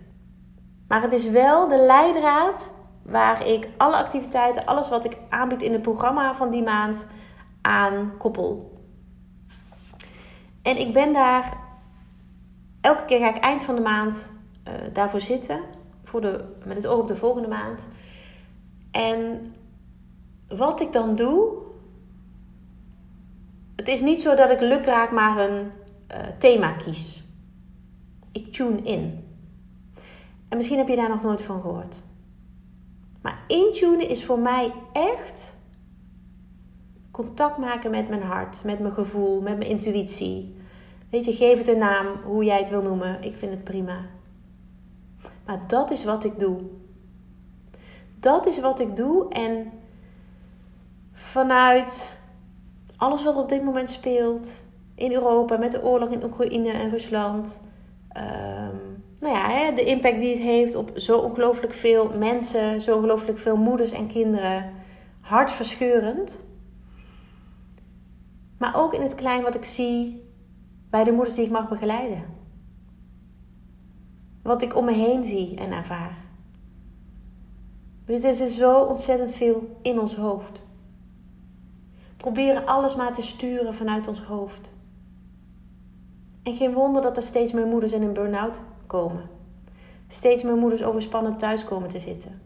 Maar 0.88 1.02
het 1.02 1.12
is 1.12 1.28
wel 1.30 1.68
de 1.68 1.84
leidraad 1.86 2.70
waar 3.02 3.46
ik 3.46 3.68
alle 3.76 3.96
activiteiten, 3.96 4.66
alles 4.66 4.88
wat 4.88 5.04
ik 5.04 5.16
aanbied 5.28 5.62
in 5.62 5.72
het 5.72 5.82
programma 5.82 6.34
van 6.34 6.50
die 6.50 6.62
maand 6.62 7.06
aan 7.60 8.12
koppel. 8.18 8.78
En 10.62 10.78
ik 10.78 10.92
ben 10.92 11.12
daar 11.12 11.56
elke 12.80 13.04
keer 13.04 13.18
ga 13.18 13.28
ik 13.28 13.42
eind 13.42 13.62
van 13.62 13.74
de 13.74 13.80
maand 13.80 14.30
uh, 14.68 14.74
daarvoor 14.92 15.20
zitten. 15.20 15.60
Voor 16.04 16.20
de, 16.20 16.44
met 16.64 16.76
het 16.76 16.86
oog 16.86 17.00
op 17.00 17.08
de 17.08 17.16
volgende 17.16 17.48
maand. 17.48 17.86
En 18.90 19.52
wat 20.48 20.80
ik 20.80 20.92
dan 20.92 21.16
doe. 21.16 21.66
Het 23.76 23.88
is 23.88 24.00
niet 24.00 24.22
zo 24.22 24.34
dat 24.34 24.50
ik 24.50 24.60
lukraak 24.60 25.12
maar 25.12 25.38
een 25.38 25.70
uh, 26.10 26.16
thema 26.38 26.72
kies. 26.72 27.24
Ik 28.32 28.52
tune 28.52 28.82
in. 28.82 29.27
En 30.48 30.56
misschien 30.56 30.78
heb 30.78 30.88
je 30.88 30.96
daar 30.96 31.08
nog 31.08 31.22
nooit 31.22 31.42
van 31.42 31.60
gehoord. 31.60 31.98
Maar 33.22 33.44
intunen 33.46 34.08
is 34.08 34.24
voor 34.24 34.38
mij 34.38 34.72
echt 34.92 35.52
contact 37.10 37.58
maken 37.58 37.90
met 37.90 38.08
mijn 38.08 38.22
hart, 38.22 38.64
met 38.64 38.78
mijn 38.78 38.92
gevoel, 38.92 39.40
met 39.40 39.58
mijn 39.58 39.70
intuïtie. 39.70 40.56
Weet 41.10 41.24
je, 41.24 41.32
geef 41.32 41.58
het 41.58 41.68
een 41.68 41.78
naam, 41.78 42.06
hoe 42.24 42.44
jij 42.44 42.58
het 42.58 42.68
wil 42.68 42.82
noemen. 42.82 43.22
Ik 43.22 43.36
vind 43.36 43.52
het 43.52 43.64
prima. 43.64 44.00
Maar 45.46 45.60
dat 45.66 45.90
is 45.90 46.04
wat 46.04 46.24
ik 46.24 46.38
doe. 46.38 46.60
Dat 48.20 48.46
is 48.46 48.60
wat 48.60 48.80
ik 48.80 48.96
doe 48.96 49.28
en 49.28 49.72
vanuit 51.12 52.18
alles 52.96 53.24
wat 53.24 53.36
op 53.36 53.48
dit 53.48 53.64
moment 53.64 53.90
speelt 53.90 54.60
in 54.94 55.12
Europa 55.12 55.56
met 55.56 55.70
de 55.70 55.82
oorlog 55.82 56.10
in 56.10 56.24
Oekraïne 56.24 56.70
en 56.70 56.90
Rusland. 56.90 57.60
Um, 58.16 58.87
nou 59.20 59.34
ja, 59.34 59.70
de 59.70 59.84
impact 59.84 60.20
die 60.20 60.34
het 60.34 60.42
heeft 60.42 60.74
op 60.74 60.90
zo 60.94 61.18
ongelooflijk 61.18 61.74
veel 61.74 62.10
mensen, 62.18 62.80
zo 62.80 62.96
ongelooflijk 62.96 63.38
veel 63.38 63.56
moeders 63.56 63.92
en 63.92 64.06
kinderen. 64.06 64.72
Hartverscheurend. 65.20 66.40
Maar 68.58 68.76
ook 68.76 68.94
in 68.94 69.02
het 69.02 69.14
klein 69.14 69.42
wat 69.42 69.54
ik 69.54 69.64
zie 69.64 70.22
bij 70.90 71.04
de 71.04 71.12
moeders 71.12 71.36
die 71.36 71.44
ik 71.44 71.50
mag 71.50 71.68
begeleiden. 71.68 72.24
Wat 74.42 74.62
ik 74.62 74.76
om 74.76 74.84
me 74.84 74.92
heen 74.92 75.24
zie 75.24 75.56
en 75.56 75.72
ervaar. 75.72 76.16
Het 78.04 78.24
is 78.24 78.40
er 78.40 78.48
zo 78.48 78.80
ontzettend 78.80 79.30
veel 79.30 79.76
in 79.82 80.00
ons 80.00 80.16
hoofd. 80.16 80.60
Proberen 82.16 82.66
alles 82.66 82.96
maar 82.96 83.14
te 83.14 83.22
sturen 83.22 83.74
vanuit 83.74 84.08
ons 84.08 84.22
hoofd. 84.22 84.70
En 86.42 86.54
geen 86.54 86.72
wonder 86.72 87.02
dat 87.02 87.16
er 87.16 87.22
steeds 87.22 87.52
meer 87.52 87.66
moeders 87.66 87.92
in 87.92 88.02
een 88.02 88.12
burn-out 88.12 88.60
komen. 88.88 89.22
Steeds 90.08 90.42
meer 90.42 90.56
moeders 90.56 90.82
overspannen 90.82 91.36
thuis 91.36 91.64
komen 91.64 91.88
te 91.88 92.00
zitten. 92.00 92.40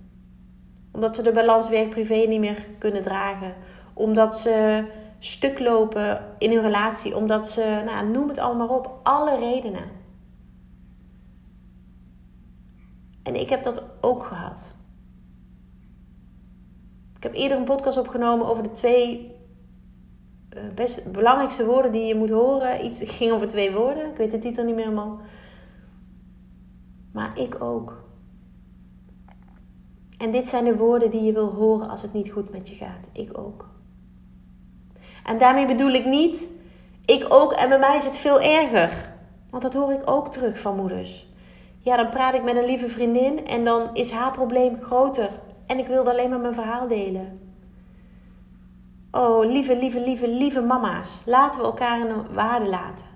Omdat 0.92 1.14
ze 1.14 1.22
de 1.22 1.32
balans 1.32 1.68
werk-privé 1.68 2.14
niet 2.14 2.40
meer 2.40 2.66
kunnen 2.78 3.02
dragen. 3.02 3.54
Omdat 3.94 4.38
ze 4.38 4.84
stuk 5.18 5.58
lopen 5.58 6.24
in 6.38 6.52
hun 6.52 6.62
relatie. 6.62 7.16
Omdat 7.16 7.48
ze, 7.48 7.82
nou, 7.84 8.08
noem 8.08 8.28
het 8.28 8.38
allemaal 8.38 8.68
op, 8.68 9.00
alle 9.02 9.38
redenen. 9.38 9.90
En 13.22 13.34
ik 13.34 13.48
heb 13.48 13.62
dat 13.62 13.84
ook 14.00 14.24
gehad. 14.24 14.72
Ik 17.16 17.22
heb 17.22 17.34
eerder 17.34 17.58
een 17.58 17.64
podcast 17.64 17.98
opgenomen 17.98 18.46
over 18.46 18.62
de 18.62 18.72
twee 18.72 19.34
uh, 20.56 20.62
best 20.74 21.12
belangrijkste 21.12 21.66
woorden 21.66 21.92
die 21.92 22.06
je 22.06 22.14
moet 22.14 22.30
horen. 22.30 22.84
Iets 22.84 23.02
ging 23.04 23.32
over 23.32 23.48
twee 23.48 23.72
woorden. 23.72 24.10
Ik 24.10 24.16
weet 24.16 24.30
de 24.30 24.38
titel 24.38 24.64
niet 24.64 24.74
meer 24.74 24.84
helemaal. 24.84 25.20
Maar 27.12 27.38
ik 27.38 27.62
ook. 27.62 28.02
En 30.18 30.30
dit 30.30 30.48
zijn 30.48 30.64
de 30.64 30.76
woorden 30.76 31.10
die 31.10 31.22
je 31.22 31.32
wil 31.32 31.50
horen 31.50 31.88
als 31.88 32.02
het 32.02 32.12
niet 32.12 32.30
goed 32.30 32.50
met 32.50 32.68
je 32.68 32.74
gaat. 32.74 33.08
Ik 33.12 33.38
ook. 33.38 33.68
En 35.24 35.38
daarmee 35.38 35.66
bedoel 35.66 35.90
ik 35.90 36.04
niet, 36.04 36.48
ik 37.04 37.26
ook 37.28 37.52
en 37.52 37.68
bij 37.68 37.78
mij 37.78 37.96
is 37.96 38.04
het 38.04 38.16
veel 38.16 38.40
erger. 38.40 39.14
Want 39.50 39.62
dat 39.62 39.74
hoor 39.74 39.92
ik 39.92 40.10
ook 40.10 40.28
terug 40.28 40.60
van 40.60 40.76
moeders. 40.76 41.30
Ja, 41.78 41.96
dan 41.96 42.10
praat 42.10 42.34
ik 42.34 42.42
met 42.42 42.56
een 42.56 42.64
lieve 42.64 42.88
vriendin 42.88 43.46
en 43.46 43.64
dan 43.64 43.94
is 43.94 44.10
haar 44.10 44.32
probleem 44.32 44.80
groter. 44.80 45.30
En 45.66 45.78
ik 45.78 45.86
wilde 45.86 46.10
alleen 46.10 46.30
maar 46.30 46.40
mijn 46.40 46.54
verhaal 46.54 46.88
delen. 46.88 47.40
Oh, 49.10 49.44
lieve, 49.44 49.76
lieve, 49.76 50.00
lieve, 50.00 50.28
lieve 50.28 50.60
mama's. 50.60 51.20
Laten 51.24 51.60
we 51.60 51.66
elkaar 51.66 52.00
in 52.00 52.34
waarde 52.34 52.68
laten. 52.68 53.06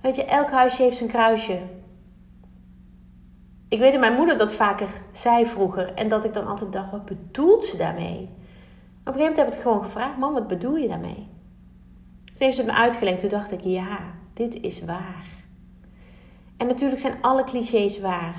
Weet 0.00 0.16
je, 0.16 0.24
elk 0.24 0.50
huisje 0.50 0.82
heeft 0.82 0.96
zijn 0.96 1.08
kruisje. 1.08 1.58
Ik 3.68 3.78
weet 3.78 3.90
dat 3.92 4.00
mijn 4.00 4.14
moeder 4.14 4.38
dat 4.38 4.52
vaker 4.52 4.88
zei 5.12 5.46
vroeger. 5.46 5.94
En 5.94 6.08
dat 6.08 6.24
ik 6.24 6.34
dan 6.34 6.46
altijd 6.46 6.72
dacht, 6.72 6.90
wat 6.90 7.04
bedoelt 7.04 7.64
ze 7.64 7.76
daarmee? 7.76 8.28
Op 9.04 9.14
een 9.14 9.20
gegeven 9.20 9.20
moment 9.20 9.36
heb 9.36 9.46
ik 9.46 9.52
het 9.52 9.62
gewoon 9.62 9.82
gevraagd. 9.82 10.18
Mam, 10.18 10.32
wat 10.32 10.48
bedoel 10.48 10.76
je 10.76 10.88
daarmee? 10.88 11.28
Toen 12.24 12.46
heeft 12.46 12.56
ze 12.56 12.62
het 12.62 12.70
me 12.70 12.76
uitgelegd. 12.76 13.20
Toen 13.20 13.28
dacht 13.28 13.52
ik, 13.52 13.60
ja, 13.60 13.98
dit 14.34 14.60
is 14.60 14.84
waar. 14.84 15.26
En 16.56 16.66
natuurlijk 16.66 17.00
zijn 17.00 17.14
alle 17.20 17.44
clichés 17.44 18.00
waar. 18.00 18.36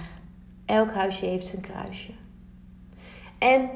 Elk 0.65 0.91
huisje 0.91 1.25
heeft 1.25 1.47
zijn 1.47 1.61
kruisje. 1.61 2.11
En 3.37 3.69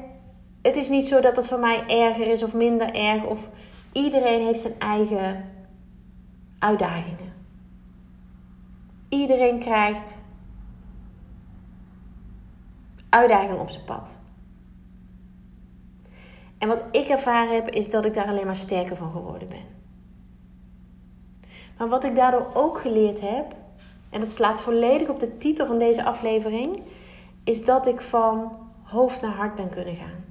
het 0.62 0.76
is 0.76 0.88
niet 0.88 1.06
zo 1.06 1.20
dat 1.20 1.36
het 1.36 1.46
voor 1.46 1.58
mij 1.58 1.84
erger 1.86 2.26
is 2.26 2.42
of 2.42 2.54
minder 2.54 2.94
erg. 2.94 3.24
Of 3.24 3.48
iedereen 3.92 4.46
heeft 4.46 4.60
zijn 4.60 4.78
eigen 4.78 5.44
uitdagingen. 6.58 7.32
Iedereen 9.08 9.58
krijgt 9.58 10.19
uitdaging 13.10 13.58
op 13.58 13.70
zijn 13.70 13.84
pad. 13.84 14.18
En 16.58 16.68
wat 16.68 16.84
ik 16.90 17.08
ervaren 17.08 17.54
heb, 17.54 17.68
is 17.68 17.90
dat 17.90 18.04
ik 18.04 18.14
daar 18.14 18.26
alleen 18.26 18.46
maar 18.46 18.56
sterker 18.56 18.96
van 18.96 19.10
geworden 19.10 19.48
ben. 19.48 19.64
Maar 21.78 21.88
wat 21.88 22.04
ik 22.04 22.16
daardoor 22.16 22.50
ook 22.54 22.80
geleerd 22.80 23.20
heb, 23.20 23.54
en 24.10 24.20
dat 24.20 24.30
slaat 24.30 24.60
volledig 24.60 25.08
op 25.08 25.20
de 25.20 25.38
titel 25.38 25.66
van 25.66 25.78
deze 25.78 26.04
aflevering, 26.04 26.82
is 27.44 27.64
dat 27.64 27.86
ik 27.86 28.00
van 28.00 28.52
hoofd 28.82 29.20
naar 29.20 29.34
hart 29.34 29.54
ben 29.54 29.68
kunnen 29.68 29.96
gaan. 29.96 30.24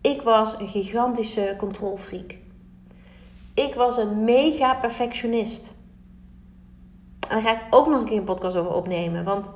Ik 0.00 0.22
was 0.22 0.58
een 0.58 0.68
gigantische 0.68 1.54
controlfreak. 1.58 2.36
Ik 3.54 3.74
was 3.74 3.96
een 3.96 4.24
mega 4.24 4.74
perfectionist. 4.74 5.74
En 7.28 7.42
daar 7.42 7.42
ga 7.42 7.52
ik 7.52 7.66
ook 7.70 7.86
nog 7.86 8.00
een 8.00 8.06
keer 8.06 8.18
een 8.18 8.24
podcast 8.24 8.56
over 8.56 8.74
opnemen. 8.74 9.24
Want 9.24 9.52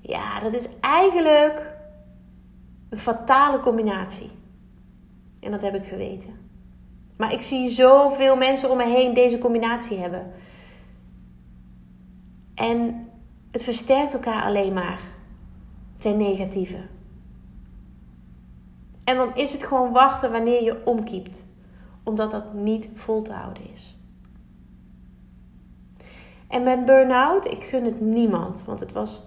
ja, 0.00 0.40
dat 0.40 0.52
is 0.52 0.68
eigenlijk 0.80 1.76
een 2.88 2.98
fatale 2.98 3.60
combinatie. 3.60 4.30
En 5.40 5.50
dat 5.50 5.60
heb 5.60 5.74
ik 5.74 5.84
geweten. 5.84 6.34
Maar 7.16 7.32
ik 7.32 7.42
zie 7.42 7.70
zoveel 7.70 8.36
mensen 8.36 8.70
om 8.70 8.76
me 8.76 8.84
heen 8.84 9.14
deze 9.14 9.38
combinatie 9.38 9.98
hebben. 9.98 10.32
En 12.54 13.08
het 13.50 13.64
versterkt 13.64 14.12
elkaar 14.12 14.42
alleen 14.42 14.72
maar 14.72 14.98
ten 15.98 16.16
negatieve. 16.16 16.78
En 19.04 19.16
dan 19.16 19.36
is 19.36 19.52
het 19.52 19.64
gewoon 19.64 19.92
wachten 19.92 20.32
wanneer 20.32 20.62
je 20.62 20.86
omkiept. 20.86 21.44
Omdat 22.02 22.30
dat 22.30 22.54
niet 22.54 22.88
vol 22.94 23.22
te 23.22 23.32
houden 23.32 23.62
is. 23.72 23.93
En 26.54 26.62
mijn 26.62 26.84
burn-out, 26.84 27.50
ik 27.50 27.64
gun 27.64 27.84
het 27.84 28.00
niemand, 28.00 28.64
want 28.64 28.80
het 28.80 28.92
was 28.92 29.22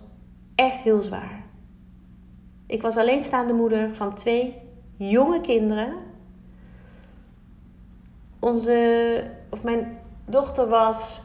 echt 0.56 0.82
heel 0.82 1.02
zwaar. 1.02 1.44
Ik 2.68 2.82
was 2.82 2.98
alleenstaande 2.98 3.54
moeder 3.54 3.96
van 3.96 4.16
twee 4.16 4.56
jonge 4.98 5.42
kinderen. 5.42 5.94
Onze, 8.40 9.32
of 9.50 9.64
mijn 9.64 9.98
dochter 10.26 10.68
was, 10.68 11.22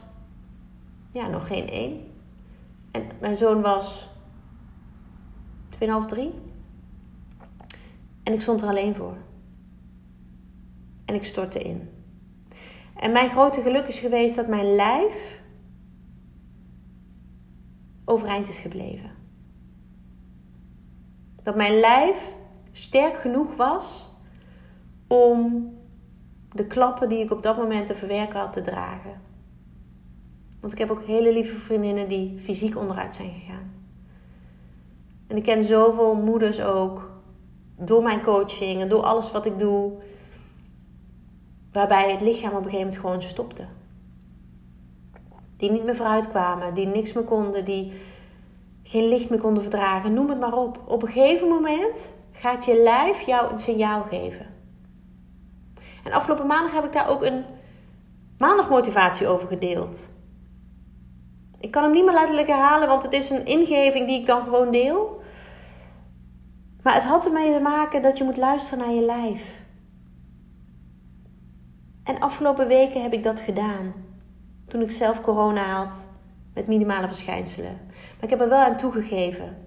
ja, 1.11 1.27
nog 1.27 1.47
geen 1.47 1.69
één. 1.69 2.11
En 2.91 3.03
mijn 3.19 3.35
zoon 3.35 3.61
was 3.61 4.09
2,5, 5.69 5.85
3. 6.07 6.33
En 8.23 8.33
ik 8.33 8.41
stond 8.41 8.61
er 8.61 8.67
alleen 8.67 8.95
voor. 8.95 9.17
En 11.05 11.15
ik 11.15 11.25
stortte 11.25 11.59
in. 11.59 11.89
En 12.95 13.11
mijn 13.11 13.29
grote 13.29 13.61
geluk 13.61 13.87
is 13.87 13.99
geweest 13.99 14.35
dat 14.35 14.47
mijn 14.47 14.75
lijf 14.75 15.32
overeind 18.05 18.49
is 18.49 18.59
gebleven. 18.59 19.11
Dat 21.43 21.55
mijn 21.55 21.79
lijf 21.79 22.33
sterk 22.71 23.17
genoeg 23.17 23.55
was 23.55 24.09
om 25.07 25.71
de 26.51 26.67
klappen 26.67 27.09
die 27.09 27.19
ik 27.19 27.31
op 27.31 27.43
dat 27.43 27.57
moment 27.57 27.87
te 27.87 27.95
verwerken 27.95 28.39
had 28.39 28.53
te 28.53 28.61
dragen. 28.61 29.21
Want 30.59 30.73
ik 30.73 30.79
heb 30.79 30.89
ook 30.89 31.03
hele 31.05 31.33
lieve 31.33 31.55
vriendinnen 31.55 32.07
die 32.07 32.39
fysiek 32.39 32.77
onderuit 32.77 33.15
zijn 33.15 33.31
gegaan. 33.31 33.71
En 35.27 35.37
ik 35.37 35.43
ken 35.43 35.63
zoveel 35.63 36.15
moeders 36.15 36.61
ook 36.61 37.11
door 37.77 38.03
mijn 38.03 38.21
coaching 38.21 38.81
en 38.81 38.89
door 38.89 39.03
alles 39.03 39.31
wat 39.31 39.45
ik 39.45 39.59
doe, 39.59 39.91
waarbij 41.71 42.11
het 42.11 42.21
lichaam 42.21 42.49
op 42.49 42.55
een 42.55 42.63
gegeven 42.63 42.79
moment 42.79 42.97
gewoon 42.97 43.21
stopte. 43.21 43.65
Die 45.63 45.71
niet 45.71 45.83
meer 45.83 45.95
vooruit 45.95 46.29
kwamen, 46.29 46.73
die 46.73 46.85
niks 46.85 47.13
meer 47.13 47.23
konden, 47.23 47.65
die 47.65 47.93
geen 48.83 49.07
licht 49.07 49.29
meer 49.29 49.39
konden 49.39 49.63
verdragen, 49.63 50.13
noem 50.13 50.29
het 50.29 50.39
maar 50.39 50.53
op. 50.53 50.79
Op 50.85 51.01
een 51.01 51.11
gegeven 51.11 51.47
moment 51.47 52.13
gaat 52.31 52.65
je 52.65 52.81
lijf 52.81 53.21
jou 53.21 53.51
een 53.51 53.59
signaal 53.59 54.03
geven. 54.03 54.45
En 56.03 56.11
afgelopen 56.11 56.47
maandag 56.47 56.73
heb 56.73 56.83
ik 56.83 56.93
daar 56.93 57.09
ook 57.09 57.23
een 57.23 57.43
maandag 58.37 58.69
motivatie 58.69 59.27
over 59.27 59.47
gedeeld. 59.47 60.09
Ik 61.59 61.71
kan 61.71 61.83
hem 61.83 61.91
niet 61.91 62.05
meer 62.05 62.13
letterlijk 62.13 62.47
herhalen, 62.47 62.87
want 62.87 63.03
het 63.03 63.13
is 63.13 63.29
een 63.29 63.45
ingeving 63.45 64.07
die 64.07 64.19
ik 64.19 64.25
dan 64.25 64.43
gewoon 64.43 64.71
deel. 64.71 65.21
Maar 66.81 66.93
het 66.93 67.03
had 67.03 67.25
ermee 67.25 67.53
te 67.53 67.59
maken 67.59 68.01
dat 68.01 68.17
je 68.17 68.23
moet 68.23 68.37
luisteren 68.37 68.85
naar 68.85 68.93
je 68.93 69.05
lijf. 69.05 69.59
En 72.03 72.19
afgelopen 72.19 72.67
weken 72.67 73.01
heb 73.01 73.13
ik 73.13 73.23
dat 73.23 73.39
gedaan. 73.39 74.11
Toen 74.73 74.81
ik 74.81 74.91
zelf 74.91 75.21
corona 75.21 75.63
had 75.63 76.07
met 76.53 76.67
minimale 76.67 77.07
verschijnselen. 77.07 77.79
Maar 77.91 78.23
ik 78.23 78.29
heb 78.29 78.41
er 78.41 78.49
wel 78.49 78.63
aan 78.63 78.77
toegegeven. 78.77 79.57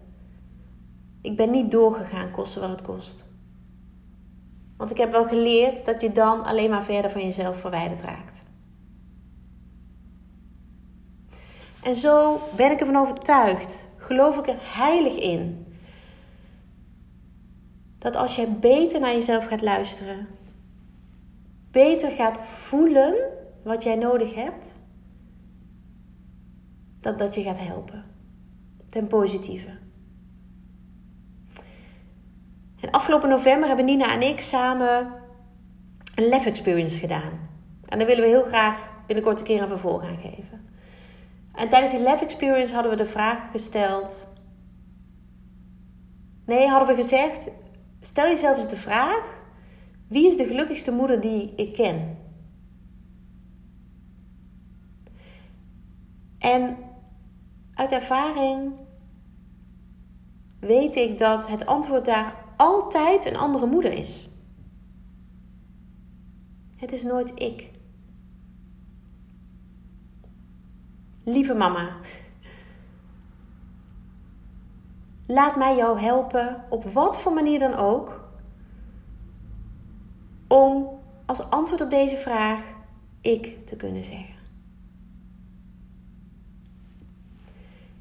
Ik 1.23 1.37
ben 1.37 1.51
niet 1.51 1.71
doorgegaan, 1.71 2.31
koste 2.31 2.61
wat 2.61 2.69
het 2.69 2.83
kost. 2.83 3.25
Want 4.77 4.91
ik 4.91 4.97
heb 4.97 5.11
wel 5.11 5.29
geleerd 5.29 5.85
dat 5.85 6.01
je 6.01 6.13
dan 6.13 6.45
alleen 6.45 6.71
maar 6.71 6.85
verder 6.85 7.11
van 7.11 7.25
jezelf 7.25 7.61
verwijderd 7.61 8.03
raakt. 8.03 8.43
En 11.83 11.95
zo 11.95 12.41
ben 12.57 12.71
ik 12.71 12.81
ervan 12.81 12.97
overtuigd, 12.97 13.85
geloof 13.97 14.39
ik 14.39 14.47
er 14.47 14.59
heilig 14.61 15.17
in, 15.17 15.67
dat 17.99 18.17
als 18.17 18.37
je 18.37 18.47
beter 18.47 19.01
naar 19.01 19.13
jezelf 19.13 19.47
gaat 19.47 19.63
luisteren, 19.63 20.27
beter 21.71 22.11
gaat 22.11 22.39
voelen 22.39 23.15
wat 23.63 23.83
jij 23.83 23.97
nodig 23.97 24.35
hebt, 24.35 24.75
dat 27.07 27.19
dat 27.19 27.35
je 27.35 27.43
gaat 27.43 27.59
helpen. 27.59 28.05
Ten 28.89 29.07
positieve. 29.07 29.79
En 32.81 32.91
afgelopen 32.91 33.29
november 33.29 33.67
hebben 33.69 33.85
Nina 33.85 34.13
en 34.13 34.23
ik 34.23 34.41
samen 34.41 35.13
een 36.15 36.29
Lef 36.29 36.47
Experience 36.47 36.99
gedaan. 36.99 37.49
En 37.85 37.99
daar 37.99 38.07
willen 38.07 38.23
we 38.23 38.29
heel 38.29 38.45
graag 38.45 38.93
binnenkort 39.07 39.39
een 39.39 39.45
keer 39.45 39.63
een 39.63 39.69
vervolg 39.69 40.05
aan 40.05 40.19
geven. 40.19 40.69
En 41.55 41.69
tijdens 41.69 41.93
die 41.93 42.01
Lef 42.01 42.21
Experience 42.21 42.75
hadden 42.75 42.91
we 42.91 42.97
de 42.99 43.07
vraag 43.07 43.51
gesteld. 43.51 44.35
Nee, 46.47 46.69
hadden 46.69 46.97
we 46.97 47.03
gezegd: 47.03 47.51
stel 48.01 48.27
jezelf 48.27 48.57
eens 48.57 48.69
de 48.69 48.77
vraag: 48.77 49.39
wie 50.09 50.27
is 50.27 50.37
de 50.37 50.47
gelukkigste 50.47 50.93
moeder 50.93 51.21
die 51.21 51.55
ik 51.55 51.75
ken? 51.75 52.19
En 56.39 56.77
uit 57.76 57.92
ervaring 57.92 58.73
weet 60.61 60.97
ik 60.97 61.18
dat 61.18 61.49
het 61.49 61.66
antwoord 61.66 62.04
daar 62.04 62.45
altijd 62.56 63.25
een 63.25 63.37
andere 63.37 63.66
moeder 63.66 63.92
is. 63.92 64.28
Het 66.76 66.92
is 66.92 67.02
nooit 67.02 67.33
ik. 67.35 67.71
Lieve 71.25 71.54
mama, 71.54 71.97
laat 75.26 75.56
mij 75.56 75.76
jou 75.76 76.00
helpen, 76.00 76.64
op 76.68 76.85
wat 76.85 77.21
voor 77.21 77.33
manier 77.33 77.59
dan 77.59 77.75
ook, 77.75 78.28
om 80.49 80.88
als 81.26 81.50
antwoord 81.50 81.80
op 81.80 81.90
deze 81.90 82.16
vraag 82.16 82.61
ik 83.21 83.66
te 83.66 83.76
kunnen 83.76 84.04
zeggen. 84.04 84.36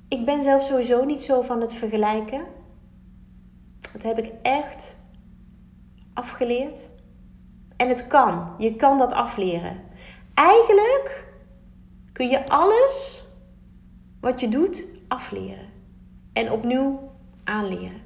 Ik 0.07 0.25
ben 0.25 0.41
zelf 0.41 0.63
sowieso 0.63 1.05
niet 1.05 1.23
zo 1.23 1.41
van 1.41 1.61
het 1.61 1.73
vergelijken. 1.73 2.45
Dat 3.93 4.03
heb 4.03 4.17
ik 4.17 4.31
echt 4.41 4.97
afgeleerd. 6.13 6.77
En 7.77 7.89
het 7.89 8.07
kan. 8.07 8.55
Je 8.57 8.75
kan 8.75 8.97
dat 8.97 9.13
afleren. 9.13 9.81
Eigenlijk 10.33 11.25
kun 12.11 12.29
je 12.29 12.49
alles 12.49 13.27
wat 14.19 14.39
je 14.39 14.49
doet 14.49 14.85
afleren. 15.07 15.69
En 16.33 16.51
opnieuw 16.51 17.11
aanleren. 17.43 18.01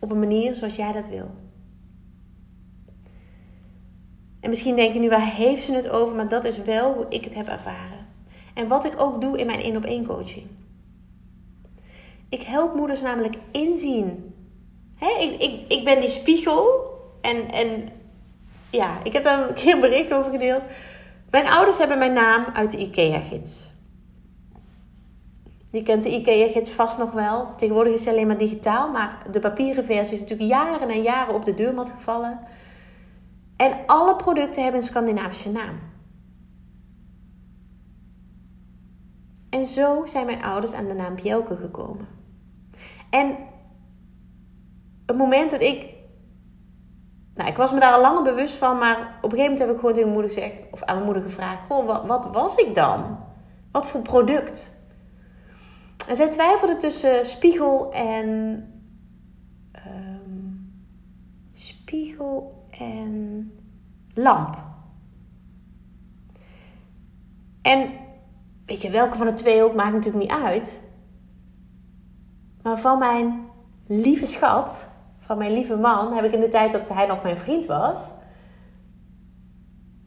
Op 0.00 0.10
een 0.10 0.18
manier 0.18 0.54
zoals 0.54 0.76
jij 0.76 0.92
dat 0.92 1.08
wil. 1.08 1.30
En 4.40 4.48
misschien 4.48 4.76
denk 4.76 4.92
je 4.92 5.00
nu, 5.00 5.08
waar 5.08 5.34
heeft 5.34 5.64
ze 5.64 5.72
het 5.72 5.88
over? 5.88 6.16
Maar 6.16 6.28
dat 6.28 6.44
is 6.44 6.62
wel 6.62 6.94
hoe 6.94 7.06
ik 7.08 7.24
het 7.24 7.34
heb 7.34 7.48
ervaren. 7.48 8.06
En 8.54 8.68
wat 8.68 8.84
ik 8.84 9.00
ook 9.00 9.20
doe 9.20 9.38
in 9.38 9.46
mijn 9.46 9.60
één 9.60 9.76
op 9.76 9.84
één 9.84 10.06
coaching. 10.06 10.46
Ik 12.32 12.42
help 12.42 12.74
moeders 12.74 13.00
namelijk 13.00 13.36
inzien. 13.50 14.34
ik, 14.98 15.40
ik, 15.40 15.72
ik 15.72 15.84
ben 15.84 16.00
die 16.00 16.10
spiegel. 16.10 16.90
En, 17.20 17.50
en 17.50 17.88
ja, 18.70 18.98
ik 19.04 19.12
heb 19.12 19.24
daar 19.24 19.48
een 19.48 19.54
keer 19.54 19.74
een 19.74 19.80
bericht 19.80 20.12
over 20.12 20.30
gedeeld. 20.30 20.62
Mijn 21.30 21.48
ouders 21.48 21.78
hebben 21.78 21.98
mijn 21.98 22.12
naam 22.12 22.44
uit 22.54 22.70
de 22.70 22.76
IKEA-gids. 22.76 23.70
Je 25.70 25.82
kent 25.82 26.02
de 26.02 26.14
IKEA-gids 26.14 26.70
vast 26.70 26.98
nog 26.98 27.10
wel. 27.10 27.54
Tegenwoordig 27.56 27.92
is 27.92 28.00
het 28.00 28.08
alleen 28.08 28.26
maar 28.26 28.38
digitaal, 28.38 28.90
maar 28.90 29.26
de 29.30 29.40
papieren 29.40 29.84
versie 29.84 30.14
is 30.14 30.20
natuurlijk 30.20 30.50
jaren 30.50 30.88
en 30.88 31.02
jaren 31.02 31.34
op 31.34 31.44
de 31.44 31.54
deurmat 31.54 31.90
gevallen. 31.90 32.40
En 33.56 33.72
alle 33.86 34.16
producten 34.16 34.62
hebben 34.62 34.80
een 34.80 34.86
Scandinavische 34.86 35.50
naam. 35.50 35.78
En 39.50 39.64
zo 39.64 40.06
zijn 40.06 40.26
mijn 40.26 40.42
ouders 40.42 40.72
aan 40.72 40.86
de 40.86 40.94
naam 40.94 41.14
Bjelke 41.14 41.56
gekomen. 41.56 42.20
En 43.12 43.36
het 45.06 45.16
moment 45.16 45.50
dat 45.50 45.60
ik. 45.60 45.90
Nou, 47.34 47.50
ik 47.50 47.56
was 47.56 47.72
me 47.72 47.80
daar 47.80 47.92
al 47.92 48.00
langer 48.00 48.22
bewust 48.22 48.54
van, 48.54 48.78
maar 48.78 48.96
op 48.96 49.32
een 49.32 49.38
gegeven 49.38 49.42
moment 49.42 49.58
heb 49.58 49.70
ik 49.70 49.76
gewoon 49.76 49.94
tegen 49.94 50.08
mijn 50.08 50.20
moeder 50.20 50.30
gezegd, 50.30 50.62
of 50.70 50.82
aan 50.82 50.94
mijn 50.94 51.06
moeder 51.06 51.22
gevraagd: 51.22 51.66
Goh, 51.66 51.86
wat, 51.86 52.06
wat 52.06 52.28
was 52.32 52.56
ik 52.56 52.74
dan? 52.74 53.18
Wat 53.72 53.86
voor 53.86 54.00
product? 54.00 54.70
En 56.06 56.16
zij 56.16 56.28
twijfelde 56.28 56.76
tussen 56.76 57.26
spiegel 57.26 57.92
en. 57.92 58.26
Um, 59.86 60.32
spiegel 61.52 62.66
en 62.70 63.52
lamp. 64.14 64.58
En 67.62 67.90
weet 68.66 68.82
je, 68.82 68.90
welke 68.90 69.16
van 69.16 69.26
de 69.26 69.34
twee 69.34 69.62
ook 69.62 69.74
maakt 69.74 69.92
natuurlijk 69.92 70.24
niet 70.24 70.42
uit. 70.42 70.82
Maar 72.62 72.80
van 72.80 72.98
mijn 72.98 73.40
lieve 73.86 74.26
schat, 74.26 74.88
van 75.18 75.38
mijn 75.38 75.52
lieve 75.52 75.76
man, 75.76 76.12
heb 76.12 76.24
ik 76.24 76.32
in 76.32 76.40
de 76.40 76.48
tijd 76.48 76.72
dat 76.72 76.88
hij 76.88 77.06
nog 77.06 77.22
mijn 77.22 77.38
vriend 77.38 77.66
was, 77.66 78.10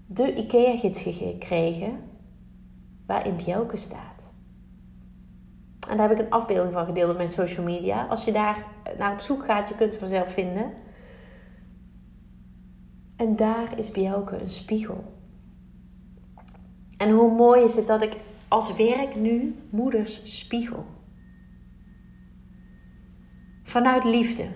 de 0.05 0.35
IKEA-gids 0.35 1.01
gekregen 1.01 1.99
waarin 3.05 3.35
Bjelke 3.35 3.77
staat. 3.77 4.15
En 5.87 5.97
daar 5.97 6.09
heb 6.09 6.19
ik 6.19 6.25
een 6.25 6.31
afbeelding 6.31 6.73
van 6.73 6.85
gedeeld 6.85 7.09
op 7.11 7.17
mijn 7.17 7.29
social 7.29 7.65
media. 7.65 8.05
Als 8.05 8.23
je 8.23 8.31
daar 8.31 8.65
naar 8.97 9.11
op 9.11 9.19
zoek 9.19 9.45
gaat, 9.45 9.67
je 9.67 9.75
kunt 9.75 9.89
het 9.89 9.99
vanzelf 9.99 10.33
vinden. 10.33 10.73
En 13.15 13.35
daar 13.35 13.77
is 13.77 13.91
Bjelke 13.91 14.41
een 14.41 14.49
spiegel. 14.49 15.03
En 16.97 17.11
hoe 17.11 17.31
mooi 17.31 17.63
is 17.63 17.75
het 17.75 17.87
dat 17.87 18.01
ik 18.01 18.17
als 18.47 18.75
werk 18.75 19.15
nu 19.15 19.55
moeders 19.69 20.37
spiegel. 20.37 20.85
Vanuit 23.75 24.03
liefde. 24.03 24.47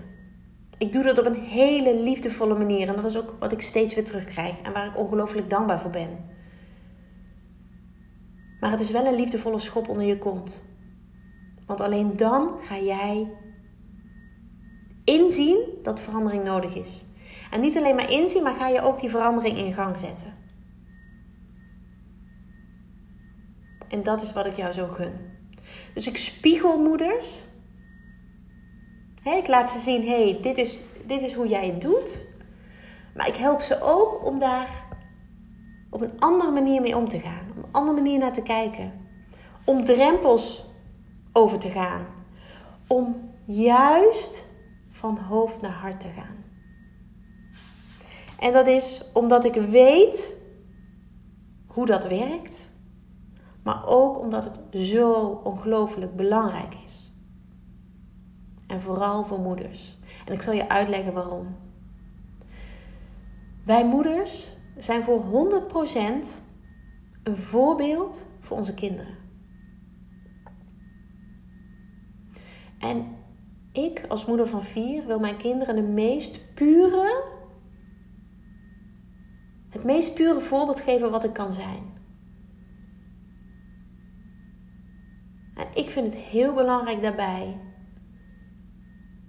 Ik 0.78 0.92
doe 0.92 1.02
dat 1.02 1.18
op 1.18 1.26
een 1.26 1.42
hele 1.42 2.02
liefdevolle 2.02 2.58
manier. 2.58 2.88
En 2.88 2.96
dat 2.96 3.04
is 3.04 3.16
ook 3.16 3.36
wat 3.38 3.52
ik 3.52 3.60
steeds 3.60 3.94
weer 3.94 4.04
terugkrijg. 4.04 4.60
En 4.60 4.72
waar 4.72 4.86
ik 4.86 4.98
ongelooflijk 4.98 5.50
dankbaar 5.50 5.80
voor 5.80 5.90
ben. 5.90 6.08
Maar 8.60 8.70
het 8.70 8.80
is 8.80 8.90
wel 8.90 9.06
een 9.06 9.14
liefdevolle 9.14 9.58
schop 9.58 9.88
onder 9.88 10.04
je 10.04 10.18
kont. 10.18 10.62
Want 11.66 11.80
alleen 11.80 12.16
dan 12.16 12.60
ga 12.60 12.78
jij 12.78 13.28
inzien 15.04 15.58
dat 15.82 16.00
verandering 16.00 16.44
nodig 16.44 16.74
is. 16.74 17.04
En 17.50 17.60
niet 17.60 17.76
alleen 17.76 17.96
maar 17.96 18.10
inzien, 18.10 18.42
maar 18.42 18.54
ga 18.54 18.68
je 18.68 18.82
ook 18.82 19.00
die 19.00 19.10
verandering 19.10 19.56
in 19.56 19.72
gang 19.72 19.98
zetten. 19.98 20.34
En 23.88 24.02
dat 24.02 24.22
is 24.22 24.32
wat 24.32 24.46
ik 24.46 24.56
jou 24.56 24.72
zo 24.72 24.86
gun. 24.86 25.12
Dus 25.94 26.06
ik 26.06 26.16
spiegel 26.16 26.82
moeders. 26.82 27.48
Ik 29.24 29.48
laat 29.48 29.68
ze 29.68 29.78
zien, 29.78 30.08
hey, 30.08 30.38
dit 30.42 30.58
is, 30.58 30.80
dit 31.06 31.22
is 31.22 31.34
hoe 31.34 31.48
jij 31.48 31.66
het 31.66 31.80
doet. 31.80 32.20
Maar 33.14 33.28
ik 33.28 33.36
help 33.36 33.60
ze 33.60 33.82
ook 33.82 34.24
om 34.24 34.38
daar 34.38 34.68
op 35.90 36.00
een 36.00 36.20
andere 36.20 36.50
manier 36.50 36.80
mee 36.80 36.96
om 36.96 37.08
te 37.08 37.20
gaan. 37.20 37.50
Op 37.50 37.56
een 37.56 37.72
andere 37.72 38.00
manier 38.00 38.18
naar 38.18 38.32
te 38.32 38.42
kijken. 38.42 38.92
Om 39.64 39.84
drempels 39.84 40.64
over 41.32 41.58
te 41.58 41.68
gaan. 41.68 42.06
Om 42.86 43.30
juist 43.44 44.44
van 44.90 45.18
hoofd 45.18 45.60
naar 45.60 45.72
hart 45.72 46.00
te 46.00 46.08
gaan. 46.08 46.44
En 48.38 48.52
dat 48.52 48.66
is 48.66 49.10
omdat 49.12 49.44
ik 49.44 49.54
weet 49.54 50.36
hoe 51.66 51.86
dat 51.86 52.06
werkt, 52.06 52.70
maar 53.62 53.86
ook 53.86 54.18
omdat 54.18 54.44
het 54.44 54.82
zo 54.82 55.40
ongelooflijk 55.44 56.16
belangrijk 56.16 56.74
is. 56.86 57.09
En 58.70 58.80
vooral 58.80 59.24
voor 59.24 59.40
moeders. 59.40 59.98
En 60.26 60.32
ik 60.32 60.42
zal 60.42 60.52
je 60.52 60.68
uitleggen 60.68 61.12
waarom. 61.12 61.56
Wij 63.64 63.86
moeders 63.86 64.56
zijn 64.76 65.02
voor 65.02 65.22
100% 65.22 66.42
Een 67.22 67.36
voorbeeld 67.36 68.26
voor 68.40 68.56
onze 68.56 68.74
kinderen. 68.74 69.18
En 72.78 73.16
ik 73.72 74.04
als 74.08 74.26
moeder 74.26 74.46
van 74.46 74.62
vier 74.62 75.06
wil 75.06 75.18
mijn 75.18 75.36
kinderen 75.36 75.76
de 75.76 75.82
meest 75.82 76.54
pure, 76.54 77.24
het 79.68 79.84
meest 79.84 80.14
pure 80.14 80.40
voorbeeld 80.40 80.80
geven 80.80 81.10
wat 81.10 81.24
ik 81.24 81.32
kan 81.32 81.52
zijn. 81.52 81.98
En 85.54 85.66
ik 85.74 85.90
vind 85.90 86.12
het 86.12 86.22
heel 86.22 86.54
belangrijk 86.54 87.02
daarbij 87.02 87.69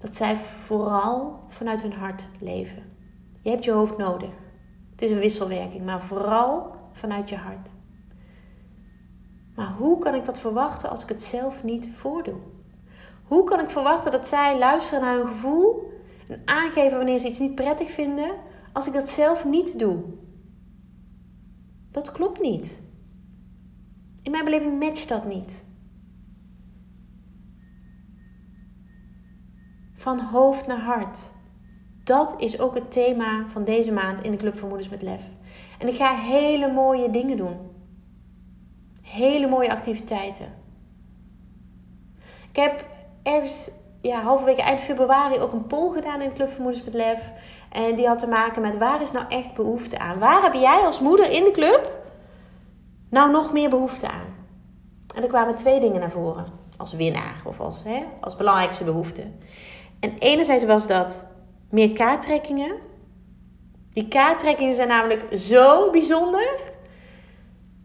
dat 0.02 0.16
zij 0.16 0.38
vooral 0.38 1.40
vanuit 1.48 1.82
hun 1.82 1.94
hart 1.94 2.24
leven. 2.40 2.84
Je 3.42 3.50
hebt 3.50 3.64
je 3.64 3.72
hoofd 3.72 3.98
nodig. 3.98 4.30
Het 4.92 5.02
is 5.02 5.12
een 5.12 5.20
wisselwerking, 5.20 5.86
maar 5.86 6.02
vooral 6.02 6.76
vanuit 6.92 7.30
je 7.30 7.36
hart. 7.36 7.70
Maar 9.56 9.74
hoe 9.78 10.00
kan 10.00 10.16
ik 10.16 10.26
dat 10.26 10.40
verwachten 10.40 10.90
als 10.90 11.04
ik 11.04 11.10
het 11.10 11.24
zelf 11.24 11.64
niet 11.64 11.90
voordoe? 11.94 12.40
Hoe 13.24 13.44
kan 13.44 13.60
ik 13.60 13.70
verwachten 13.70 14.12
dat 14.12 14.28
zij 14.28 14.58
luisteren 14.58 15.02
naar 15.02 15.18
hun 15.18 15.28
gevoel 15.28 15.92
en 16.28 16.42
aangeven 16.46 16.98
wanneer 16.98 17.20
ze 17.20 17.28
iets 17.28 17.40
niet 17.40 17.56
prettig 17.56 17.92
vinden, 17.92 18.32
als 18.74 18.88
ik 18.88 18.94
dat 18.94 19.10
zelf 19.10 19.46
niet 19.46 19.80
doe? 19.80 20.04
Dat 21.92 22.12
klopt 22.12 22.42
niet. 22.42 22.82
In 24.22 24.32
mijn 24.32 24.46
beleving 24.46 24.80
matcht 24.80 25.08
dat 25.08 25.26
niet. 25.26 25.64
Van 30.02 30.20
hoofd 30.20 30.68
naar 30.68 30.80
hart. 30.80 31.20
Dat 32.04 32.36
is 32.38 32.60
ook 32.60 32.76
het 32.76 32.92
thema 32.92 33.46
van 33.48 33.64
deze 33.64 33.92
maand 33.92 34.24
in 34.24 34.32
de 34.32 34.38
Club 34.38 34.58
van 34.58 34.68
Moeders 34.68 34.90
met 34.90 35.02
Lef. 35.02 35.22
En 35.80 35.88
ik 35.88 35.96
ga 35.96 36.16
hele 36.16 36.72
mooie 36.72 37.10
dingen 37.10 37.38
doen. 37.38 37.58
Hele 39.02 39.48
mooie 39.48 39.72
activiteiten. 39.72 40.46
Ik 42.50 42.56
heb 42.56 42.86
ergens 43.24 43.70
ja, 44.02 44.22
halverwege 44.22 44.62
eind 44.62 44.82
februari 44.82 45.40
ook 45.40 45.52
een 45.52 45.68
poll 45.68 45.94
gedaan 45.94 46.22
in 46.22 46.30
de 46.30 46.36
Club 46.36 46.52
van 46.52 46.62
Moeders 46.62 46.84
met 46.84 46.94
Lef. 46.94 47.32
En 47.72 47.96
die 47.96 48.08
had 48.08 48.20
te 48.20 48.28
maken 48.28 48.62
met 48.62 48.78
waar 48.78 49.02
is 49.02 49.12
nou 49.12 49.26
echt 49.30 49.54
behoefte 49.54 50.00
aan? 50.00 50.20
Waar 50.20 50.44
heb 50.44 50.54
jij 50.54 50.82
als 50.86 51.00
moeder 51.00 51.32
in 51.32 51.44
de 51.44 51.52
club 51.52 51.92
nou 53.10 53.32
nog 53.32 53.54
meer 53.54 53.70
behoefte 53.70 54.10
aan? 54.10 54.36
En 55.16 55.22
er 55.24 55.30
kwamen 55.30 55.56
twee 55.56 55.80
dingen 55.80 56.00
naar 56.00 56.12
voren. 56.12 56.46
Als 56.78 56.94
winnaar 56.94 57.42
of 57.46 57.60
als, 57.60 57.84
hè, 57.84 58.04
als 58.22 58.36
belangrijkste 58.36 58.84
behoefte. 58.84 59.24
En 60.02 60.18
enerzijds 60.18 60.66
was 60.66 60.88
dat 60.88 61.24
meer 61.70 61.92
kaarttrekkingen. 61.92 62.76
Die 63.94 64.08
kaarttrekkingen 64.08 64.76
zijn 64.76 64.88
namelijk 64.88 65.40
zo 65.40 65.92
bijzonder. 65.92 66.60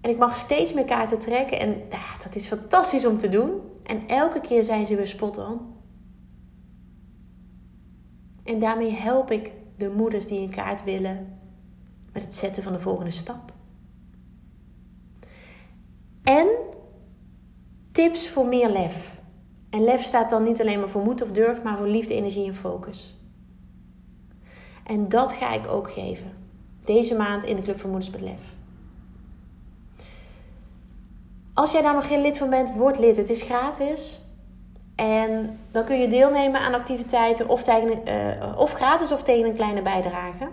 En 0.00 0.10
ik 0.10 0.18
mag 0.18 0.36
steeds 0.36 0.72
meer 0.72 0.84
kaarten 0.84 1.18
trekken. 1.18 1.60
En 1.60 1.82
dat 2.22 2.34
is 2.34 2.46
fantastisch 2.46 3.06
om 3.06 3.18
te 3.18 3.28
doen. 3.28 3.60
En 3.82 4.08
elke 4.08 4.40
keer 4.40 4.64
zijn 4.64 4.86
ze 4.86 4.96
weer 4.96 5.06
spot 5.06 5.38
on. 5.38 5.74
En 8.44 8.58
daarmee 8.58 8.92
help 8.92 9.30
ik 9.30 9.52
de 9.76 9.90
moeders 9.90 10.26
die 10.26 10.40
een 10.40 10.50
kaart 10.50 10.84
willen 10.84 11.38
met 12.12 12.22
het 12.22 12.34
zetten 12.34 12.62
van 12.62 12.72
de 12.72 12.78
volgende 12.78 13.10
stap. 13.10 13.52
En 16.22 16.48
tips 17.92 18.28
voor 18.28 18.46
meer 18.46 18.68
lef. 18.68 19.15
En 19.76 19.84
lef 19.84 20.02
staat 20.02 20.30
dan 20.30 20.42
niet 20.42 20.60
alleen 20.60 20.78
maar 20.78 20.88
voor 20.88 21.02
moed 21.02 21.22
of 21.22 21.32
durf, 21.32 21.62
maar 21.62 21.76
voor 21.76 21.86
liefde, 21.86 22.14
energie 22.14 22.46
en 22.46 22.54
focus. 22.54 23.18
En 24.84 25.08
dat 25.08 25.32
ga 25.32 25.52
ik 25.52 25.66
ook 25.66 25.92
geven. 25.92 26.32
Deze 26.84 27.16
maand 27.16 27.44
in 27.44 27.56
de 27.56 27.62
Club 27.62 27.80
van 27.80 27.90
Moeders 27.90 28.10
met 28.10 28.20
Lef. 28.20 28.40
Als 31.54 31.72
jij 31.72 31.82
daar 31.82 31.94
nog 31.94 32.06
geen 32.06 32.20
lid 32.20 32.38
van 32.38 32.50
bent, 32.50 32.72
word 32.74 32.98
lid. 32.98 33.16
Het 33.16 33.28
is 33.28 33.42
gratis. 33.42 34.20
En 34.94 35.58
dan 35.70 35.84
kun 35.84 36.00
je 36.00 36.08
deelnemen 36.08 36.60
aan 36.60 36.74
activiteiten 36.74 37.48
of, 37.48 37.62
tegen, 37.62 38.08
uh, 38.08 38.58
of 38.58 38.72
gratis 38.72 39.12
of 39.12 39.22
tegen 39.22 39.48
een 39.48 39.56
kleine 39.56 39.82
bijdrage. 39.82 40.48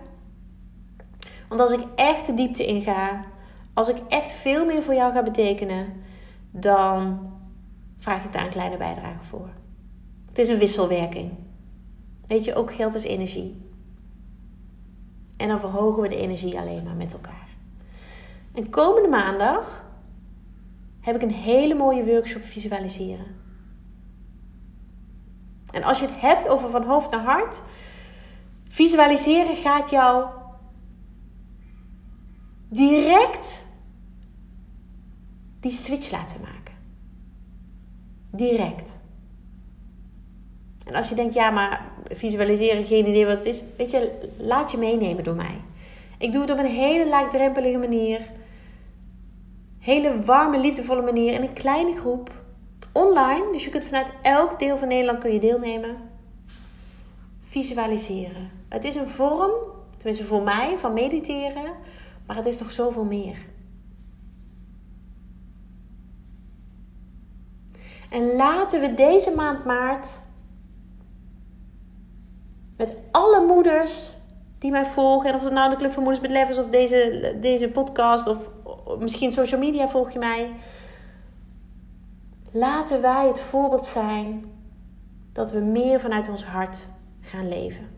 Want 1.48 1.62
als 1.62 1.72
ik 1.72 1.86
echt 1.96 2.26
de 2.26 2.34
diepte 2.34 2.66
inga, 2.66 3.26
als 3.74 3.90
ik 3.90 3.98
echt 4.08 4.32
veel 4.32 4.66
meer 4.66 4.82
voor 4.82 4.94
jou 4.94 5.14
ga 5.14 5.24
betekenen, 5.24 6.04
dan 6.52 7.32
vraag 8.04 8.24
ik 8.24 8.34
daar 8.34 8.46
een 8.46 8.52
kleine 8.52 8.78
bijdrage 8.78 9.24
voor. 9.24 9.50
Het 10.28 10.38
is 10.38 10.48
een 10.48 10.58
wisselwerking. 10.58 11.32
Weet 12.28 12.44
je, 12.44 12.56
ook 12.56 12.74
geld 12.74 12.94
is 12.94 13.04
energie. 13.04 13.72
En 15.38 15.48
dan 15.48 15.60
verhogen 15.60 16.02
we 16.02 16.08
de 16.08 16.18
energie 16.18 16.60
alleen 16.60 16.84
maar 16.84 16.96
met 16.96 17.14
elkaar. 17.14 17.48
En 18.54 18.70
komende 18.70 19.10
maandag 19.10 19.86
heb 21.00 21.16
ik 21.16 21.22
een 21.22 21.32
hele 21.32 21.76
mooie 21.76 22.06
workshop 22.06 22.44
visualiseren. 22.44 23.36
En 25.72 25.84
als 25.84 26.00
je 26.00 26.06
het 26.06 26.20
hebt 26.20 26.48
over 26.48 26.70
van 26.70 26.84
hoofd 26.84 27.12
naar 27.12 27.24
hart, 27.24 27.62
visualiseren 28.70 29.56
gaat 29.56 29.90
jou 29.90 30.30
direct 32.70 33.66
die 35.60 35.72
switch 35.72 36.12
laten 36.12 36.42
maken. 36.42 36.73
Direct. 38.36 38.94
En 40.86 40.96
als 40.96 41.10
je 41.10 41.16
denkt, 41.16 41.34
ja, 41.34 41.50
maar 41.50 41.92
visualiseren, 42.10 42.86
geen 42.86 43.08
idee 43.08 43.26
wat 43.26 43.38
het 43.38 43.46
is. 43.46 43.64
Weet 43.78 43.92
je, 43.92 44.30
laat 44.38 44.72
je 44.72 44.78
meenemen 44.78 45.24
door 45.24 45.36
mij. 45.36 45.62
Ik 46.18 46.32
doe 46.32 46.42
het 46.42 46.52
op 46.52 46.58
een 46.58 46.66
hele 46.66 47.08
laagdrempelige 47.08 47.78
manier. 47.78 48.22
Hele 49.80 50.22
warme, 50.22 50.60
liefdevolle 50.60 51.02
manier 51.02 51.34
in 51.34 51.42
een 51.42 51.54
kleine 51.54 52.00
groep. 52.00 52.32
Online, 52.92 53.52
dus 53.52 53.64
je 53.64 53.70
kunt 53.70 53.84
vanuit 53.84 54.12
elk 54.22 54.60
deel 54.60 54.78
van 54.78 54.88
Nederland 54.88 55.20
kun 55.20 55.34
je 55.34 55.40
deelnemen. 55.40 55.98
Visualiseren. 57.42 58.52
Het 58.70 58.84
is 58.84 58.96
een 58.96 59.10
vorm, 59.10 59.52
tenminste 59.98 60.26
voor 60.26 60.42
mij, 60.42 60.76
van 60.78 60.94
mediteren. 60.94 61.72
Maar 62.28 62.36
het 62.36 62.46
is 62.46 62.60
nog 62.60 62.72
zoveel 62.72 63.06
meer. 63.06 63.38
En 68.14 68.36
laten 68.36 68.82
we 68.82 68.94
deze 68.94 69.32
maand 69.36 69.66
maart 69.66 70.08
met 72.78 72.96
alle 73.12 73.46
moeders 73.46 74.12
die 74.60 74.72
mij 74.72 74.86
volgen. 74.86 75.30
En 75.30 75.36
of 75.36 75.44
het 75.44 75.54
nou 75.54 75.70
de 75.70 75.76
Club 75.76 75.92
van 75.92 76.04
Moeders 76.04 76.22
met 76.22 76.32
Levels 76.32 76.58
of 76.58 76.70
deze, 76.70 77.36
deze 77.42 77.70
podcast 77.70 78.28
of 78.28 78.50
misschien 79.00 79.32
social 79.32 79.60
media 79.60 79.88
volg 79.88 80.12
je 80.12 80.20
mij. 80.20 80.52
Laten 82.52 83.02
wij 83.02 83.28
het 83.28 83.40
voorbeeld 83.40 83.86
zijn 83.86 84.52
dat 85.32 85.52
we 85.52 85.60
meer 85.60 86.00
vanuit 86.00 86.30
ons 86.30 86.46
hart 86.46 86.88
gaan 87.22 87.50
leven. 87.50 87.90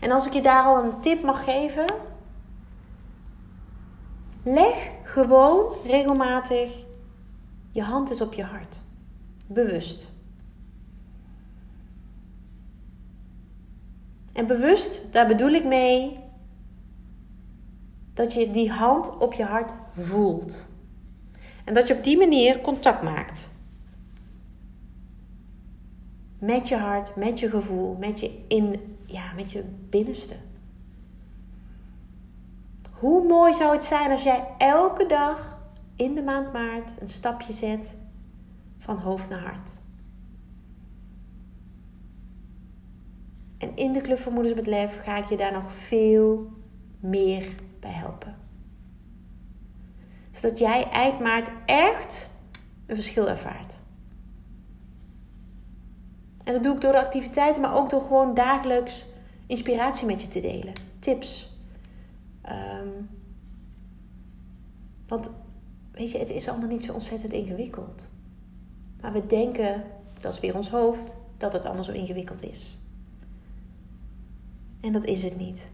En 0.00 0.10
als 0.10 0.26
ik 0.26 0.32
je 0.32 0.42
daar 0.42 0.64
al 0.64 0.84
een 0.84 1.00
tip 1.00 1.22
mag 1.22 1.44
geven, 1.44 1.86
leg 4.42 4.90
gewoon 5.02 5.74
regelmatig 5.84 6.81
je 7.72 7.82
hand 7.82 8.10
eens 8.10 8.20
op 8.20 8.32
je 8.32 8.44
hart. 8.44 8.76
Bewust. 9.46 10.10
En 14.32 14.46
bewust, 14.46 15.12
daar 15.12 15.26
bedoel 15.26 15.50
ik 15.50 15.64
mee 15.64 16.20
dat 18.14 18.32
je 18.32 18.50
die 18.50 18.70
hand 18.70 19.18
op 19.18 19.32
je 19.32 19.44
hart 19.44 19.72
voelt. 19.92 20.68
En 21.64 21.74
dat 21.74 21.88
je 21.88 21.96
op 21.96 22.04
die 22.04 22.18
manier 22.18 22.60
contact 22.60 23.02
maakt. 23.02 23.50
Met 26.38 26.68
je 26.68 26.76
hart, 26.76 27.16
met 27.16 27.40
je 27.40 27.50
gevoel, 27.50 27.96
met 27.96 28.20
je, 28.20 28.44
in, 28.48 28.96
ja, 29.06 29.32
met 29.32 29.52
je 29.52 29.64
binnenste. 29.88 30.34
Hoe 32.90 33.26
mooi 33.26 33.54
zou 33.54 33.72
het 33.72 33.84
zijn 33.84 34.10
als 34.10 34.22
jij 34.22 34.46
elke 34.58 35.06
dag 35.06 35.51
in 35.96 36.14
de 36.14 36.22
maand 36.22 36.52
maart 36.52 37.00
een 37.00 37.08
stapje 37.08 37.52
zet 37.52 37.94
van 38.78 38.96
hoofd 38.96 39.28
naar 39.28 39.42
hart. 39.42 39.70
En 43.58 43.76
in 43.76 43.92
de 43.92 44.00
Club 44.00 44.18
van 44.18 44.32
Moeders 44.32 44.54
met 44.54 44.90
ga 44.90 45.16
ik 45.16 45.28
je 45.28 45.36
daar 45.36 45.52
nog 45.52 45.72
veel 45.72 46.52
meer 47.00 47.48
bij 47.80 47.92
helpen. 47.92 48.36
Zodat 50.30 50.58
jij 50.58 50.88
eind 50.88 51.20
maart 51.20 51.50
echt 51.66 52.30
een 52.86 52.94
verschil 52.94 53.28
ervaart. 53.28 53.72
En 56.44 56.52
dat 56.52 56.62
doe 56.62 56.74
ik 56.74 56.80
door 56.80 56.92
de 56.92 57.04
activiteiten, 57.04 57.62
maar 57.62 57.74
ook 57.74 57.90
door 57.90 58.00
gewoon 58.00 58.34
dagelijks 58.34 59.06
inspiratie 59.46 60.06
met 60.06 60.22
je 60.22 60.28
te 60.28 60.40
delen. 60.40 60.72
Tips. 60.98 61.56
Ehm, 62.42 62.88
want 65.06 65.30
weet 66.02 66.10
je, 66.10 66.18
het 66.18 66.30
is 66.30 66.48
allemaal 66.48 66.68
niet 66.68 66.84
zo 66.84 66.92
ontzettend 66.92 67.32
ingewikkeld. 67.32 68.08
Maar 69.00 69.12
we 69.12 69.26
denken, 69.26 69.84
dat 70.20 70.32
is 70.32 70.40
weer 70.40 70.56
ons 70.56 70.70
hoofd, 70.70 71.14
dat 71.36 71.52
het 71.52 71.64
allemaal 71.64 71.84
zo 71.84 71.92
ingewikkeld 71.92 72.42
is. 72.42 72.78
En 74.80 74.92
dat 74.92 75.04
is 75.04 75.22
het 75.22 75.36
niet. 75.36 75.66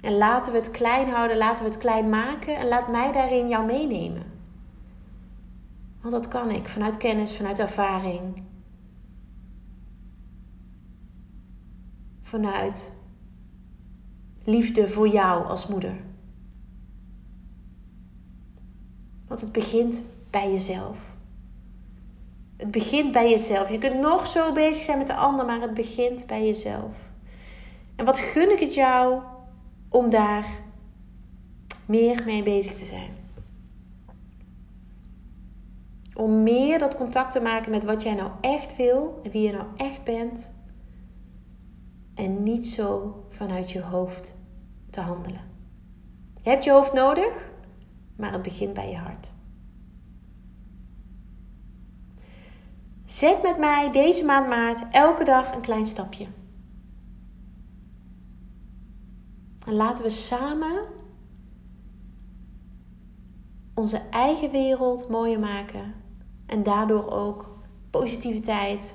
En 0.00 0.16
laten 0.16 0.52
we 0.52 0.58
het 0.58 0.70
klein 0.70 1.08
houden, 1.08 1.36
laten 1.36 1.64
we 1.64 1.70
het 1.70 1.80
klein 1.80 2.08
maken 2.08 2.56
en 2.56 2.68
laat 2.68 2.88
mij 2.88 3.12
daarin 3.12 3.48
jou 3.48 3.66
meenemen. 3.66 4.22
Want 6.00 6.14
dat 6.14 6.28
kan 6.28 6.50
ik 6.50 6.68
vanuit 6.68 6.96
kennis, 6.96 7.36
vanuit 7.36 7.58
ervaring. 7.58 8.42
Vanuit 12.22 12.92
liefde 14.44 14.88
voor 14.88 15.08
jou 15.08 15.44
als 15.44 15.66
moeder. 15.66 16.08
Want 19.30 19.42
het 19.42 19.52
begint 19.52 20.02
bij 20.30 20.52
jezelf. 20.52 20.98
Het 22.56 22.70
begint 22.70 23.12
bij 23.12 23.30
jezelf. 23.30 23.70
Je 23.70 23.78
kunt 23.78 24.00
nog 24.00 24.26
zo 24.26 24.52
bezig 24.52 24.82
zijn 24.82 24.98
met 24.98 25.06
de 25.06 25.14
ander, 25.14 25.46
maar 25.46 25.60
het 25.60 25.74
begint 25.74 26.26
bij 26.26 26.46
jezelf. 26.46 26.96
En 27.96 28.04
wat 28.04 28.18
gun 28.18 28.50
ik 28.52 28.58
het 28.58 28.74
jou 28.74 29.22
om 29.88 30.10
daar 30.10 30.46
meer 31.86 32.22
mee 32.24 32.42
bezig 32.42 32.74
te 32.74 32.84
zijn? 32.84 33.10
Om 36.14 36.42
meer 36.42 36.78
dat 36.78 36.94
contact 36.94 37.32
te 37.32 37.40
maken 37.40 37.70
met 37.70 37.84
wat 37.84 38.02
jij 38.02 38.14
nou 38.14 38.30
echt 38.40 38.76
wil 38.76 39.20
en 39.22 39.30
wie 39.30 39.42
je 39.42 39.52
nou 39.52 39.66
echt 39.76 40.04
bent. 40.04 40.50
En 42.14 42.42
niet 42.42 42.66
zo 42.66 43.14
vanuit 43.28 43.70
je 43.70 43.82
hoofd 43.82 44.34
te 44.90 45.00
handelen. 45.00 45.40
Je 46.42 46.50
hebt 46.50 46.64
je 46.64 46.70
hoofd 46.70 46.92
nodig, 46.92 47.49
maar 48.20 48.32
het 48.32 48.42
begint 48.42 48.74
bij 48.74 48.90
je 48.90 48.96
hart. 48.96 49.30
Zet 53.04 53.42
met 53.42 53.58
mij 53.58 53.92
deze 53.92 54.24
maand 54.24 54.48
maart 54.48 54.84
elke 54.90 55.24
dag 55.24 55.54
een 55.54 55.60
klein 55.60 55.86
stapje. 55.86 56.26
En 59.66 59.74
laten 59.74 60.04
we 60.04 60.10
samen 60.10 60.86
onze 63.74 64.02
eigen 64.10 64.50
wereld 64.50 65.08
mooier 65.08 65.38
maken. 65.38 65.94
En 66.46 66.62
daardoor 66.62 67.10
ook 67.10 67.58
positiviteit 67.90 68.94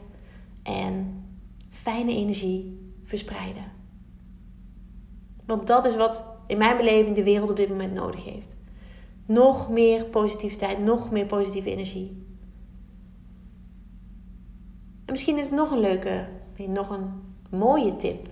en 0.63 1.23
fijne 1.69 2.11
energie 2.11 2.91
verspreiden. 3.03 3.71
Want 5.45 5.67
dat 5.67 5.85
is 5.85 5.95
wat 5.95 6.25
in 6.47 6.57
mijn 6.57 6.77
beleving 6.77 7.15
de 7.15 7.23
wereld 7.23 7.49
op 7.49 7.55
dit 7.55 7.69
moment 7.69 7.93
nodig 7.93 8.23
heeft. 8.23 8.54
Nog 9.25 9.69
meer 9.69 10.05
positiviteit, 10.05 10.79
nog 10.79 11.11
meer 11.11 11.25
positieve 11.25 11.71
energie. 11.71 12.25
En 15.05 15.11
misschien 15.11 15.37
is 15.37 15.45
het 15.45 15.55
nog 15.55 15.71
een 15.71 15.79
leuke, 15.79 16.27
nog 16.67 16.89
een 16.89 17.11
mooie 17.49 17.95
tip. 17.95 18.29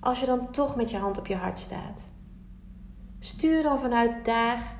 Als 0.00 0.20
je 0.20 0.26
dan 0.26 0.50
toch 0.50 0.76
met 0.76 0.90
je 0.90 0.98
hand 0.98 1.18
op 1.18 1.26
je 1.26 1.36
hart 1.36 1.58
staat. 1.58 2.08
Stuur 3.18 3.62
dan 3.62 3.78
vanuit 3.78 4.24
daar 4.24 4.76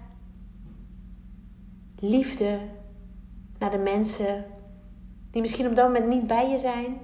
liefde 1.98 2.61
naar 3.59 3.70
de 3.70 3.78
mensen 3.78 4.44
die 5.30 5.42
misschien 5.42 5.66
op 5.66 5.76
dat 5.76 5.87
moment 5.87 6.06
niet 6.06 6.26
bij 6.26 6.50
je 6.50 6.59
zijn, 6.59 6.98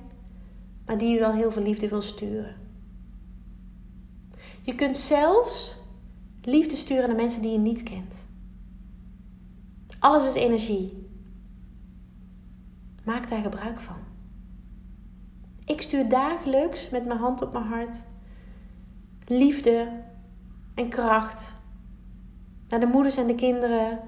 maar 0.87 0.99
die 0.99 1.15
je 1.15 1.19
wel 1.19 1.33
heel 1.33 1.53
veel 1.53 1.63
liefde 1.63 1.89
wil 1.89 2.03
sturen. 2.03 2.57
Je 4.63 4.75
kunt 4.75 4.97
zelfs 4.97 5.77
liefde 6.43 6.77
sturen 6.77 7.07
naar 7.09 7.17
mensen 7.17 7.43
die 7.43 7.53
je 7.53 7.59
niet 7.59 7.83
kent. 7.83 8.27
Alles 9.99 10.27
is 10.27 10.35
energie. 10.35 11.11
Maak 13.05 13.29
daar 13.29 13.43
gebruik 13.43 13.81
van. 13.81 13.97
Ik 15.65 15.83
stuur 15.83 16.09
dagelijks 16.09 16.91
met 16.91 17.07
mijn 17.07 17.19
hand 17.19 17.43
op 17.43 17.53
mijn 17.53 17.65
hart 17.65 18.03
liefde 19.27 20.03
en 20.75 20.89
kracht 20.89 21.53
naar 22.69 22.81
de 22.81 22.87
moeders 22.87 23.17
en 23.17 23.27
de 23.27 23.35
kinderen 23.35 24.01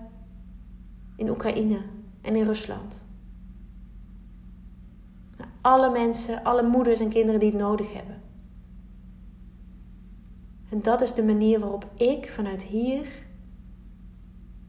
in 1.16 1.30
Oekraïne 1.30 1.82
en 2.20 2.36
in 2.36 2.44
Rusland. 2.44 3.02
Naar 5.36 5.48
alle 5.60 5.90
mensen, 5.90 6.44
alle 6.44 6.62
moeders 6.62 7.00
en 7.00 7.08
kinderen 7.08 7.40
die 7.40 7.50
het 7.50 7.60
nodig 7.60 7.92
hebben. 7.92 8.22
En 10.74 10.82
dat 10.82 11.00
is 11.00 11.14
de 11.14 11.24
manier 11.24 11.60
waarop 11.60 11.90
ik 11.96 12.30
vanuit 12.30 12.62
hier 12.62 13.06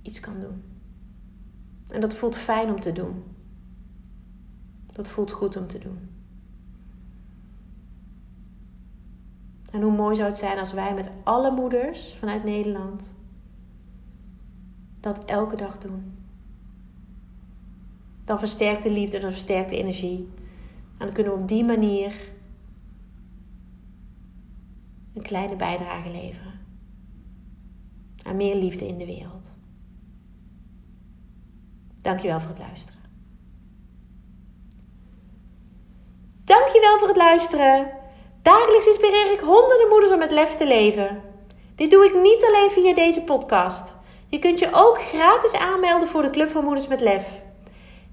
iets 0.01 0.19
kan 0.19 0.39
doen. 0.39 0.63
En 1.87 2.01
dat 2.01 2.15
voelt 2.15 2.35
fijn 2.35 2.69
om 2.69 2.79
te 2.79 2.91
doen. 2.91 3.23
Dat 4.93 5.07
voelt 5.07 5.31
goed 5.31 5.57
om 5.57 5.67
te 5.67 5.77
doen. 5.77 6.09
En 9.71 9.81
hoe 9.81 9.91
mooi 9.91 10.15
zou 10.15 10.29
het 10.29 10.37
zijn 10.37 10.59
als 10.59 10.73
wij 10.73 10.93
met 10.93 11.09
alle 11.23 11.51
moeders 11.51 12.13
vanuit 12.13 12.43
Nederland 12.43 13.13
dat 14.99 15.25
elke 15.25 15.55
dag 15.55 15.77
doen. 15.77 16.17
Dan 18.23 18.39
versterkt 18.39 18.83
de 18.83 18.91
liefde, 18.91 19.19
dan 19.19 19.31
versterkt 19.31 19.69
de 19.69 19.77
energie. 19.77 20.29
En 20.97 21.05
dan 21.05 21.11
kunnen 21.11 21.33
we 21.33 21.41
op 21.41 21.47
die 21.47 21.63
manier 21.63 22.33
een 25.15 25.21
kleine 25.21 25.55
bijdrage 25.55 26.09
leveren 26.09 26.53
aan 28.23 28.35
meer 28.35 28.55
liefde 28.55 28.87
in 28.87 28.97
de 28.97 29.05
wereld. 29.05 29.51
Dankjewel 32.01 32.39
voor 32.39 32.49
het 32.49 32.59
luisteren. 32.59 33.01
Dankjewel 36.43 36.97
voor 36.97 37.07
het 37.07 37.17
luisteren. 37.17 37.91
Dagelijks 38.41 38.87
inspireer 38.87 39.31
ik 39.31 39.39
honderden 39.39 39.89
moeders 39.89 40.11
om 40.11 40.19
met 40.19 40.31
lef 40.31 40.55
te 40.55 40.67
leven. 40.67 41.21
Dit 41.75 41.91
doe 41.91 42.05
ik 42.05 42.21
niet 42.21 42.45
alleen 42.45 42.69
via 42.69 42.93
deze 42.93 43.23
podcast. 43.23 43.95
Je 44.27 44.39
kunt 44.39 44.59
je 44.59 44.69
ook 44.73 45.01
gratis 45.01 45.53
aanmelden 45.53 46.07
voor 46.07 46.21
de 46.21 46.29
Club 46.29 46.49
van 46.49 46.63
Moeders 46.63 46.87
met 46.87 47.01
Lef. 47.01 47.41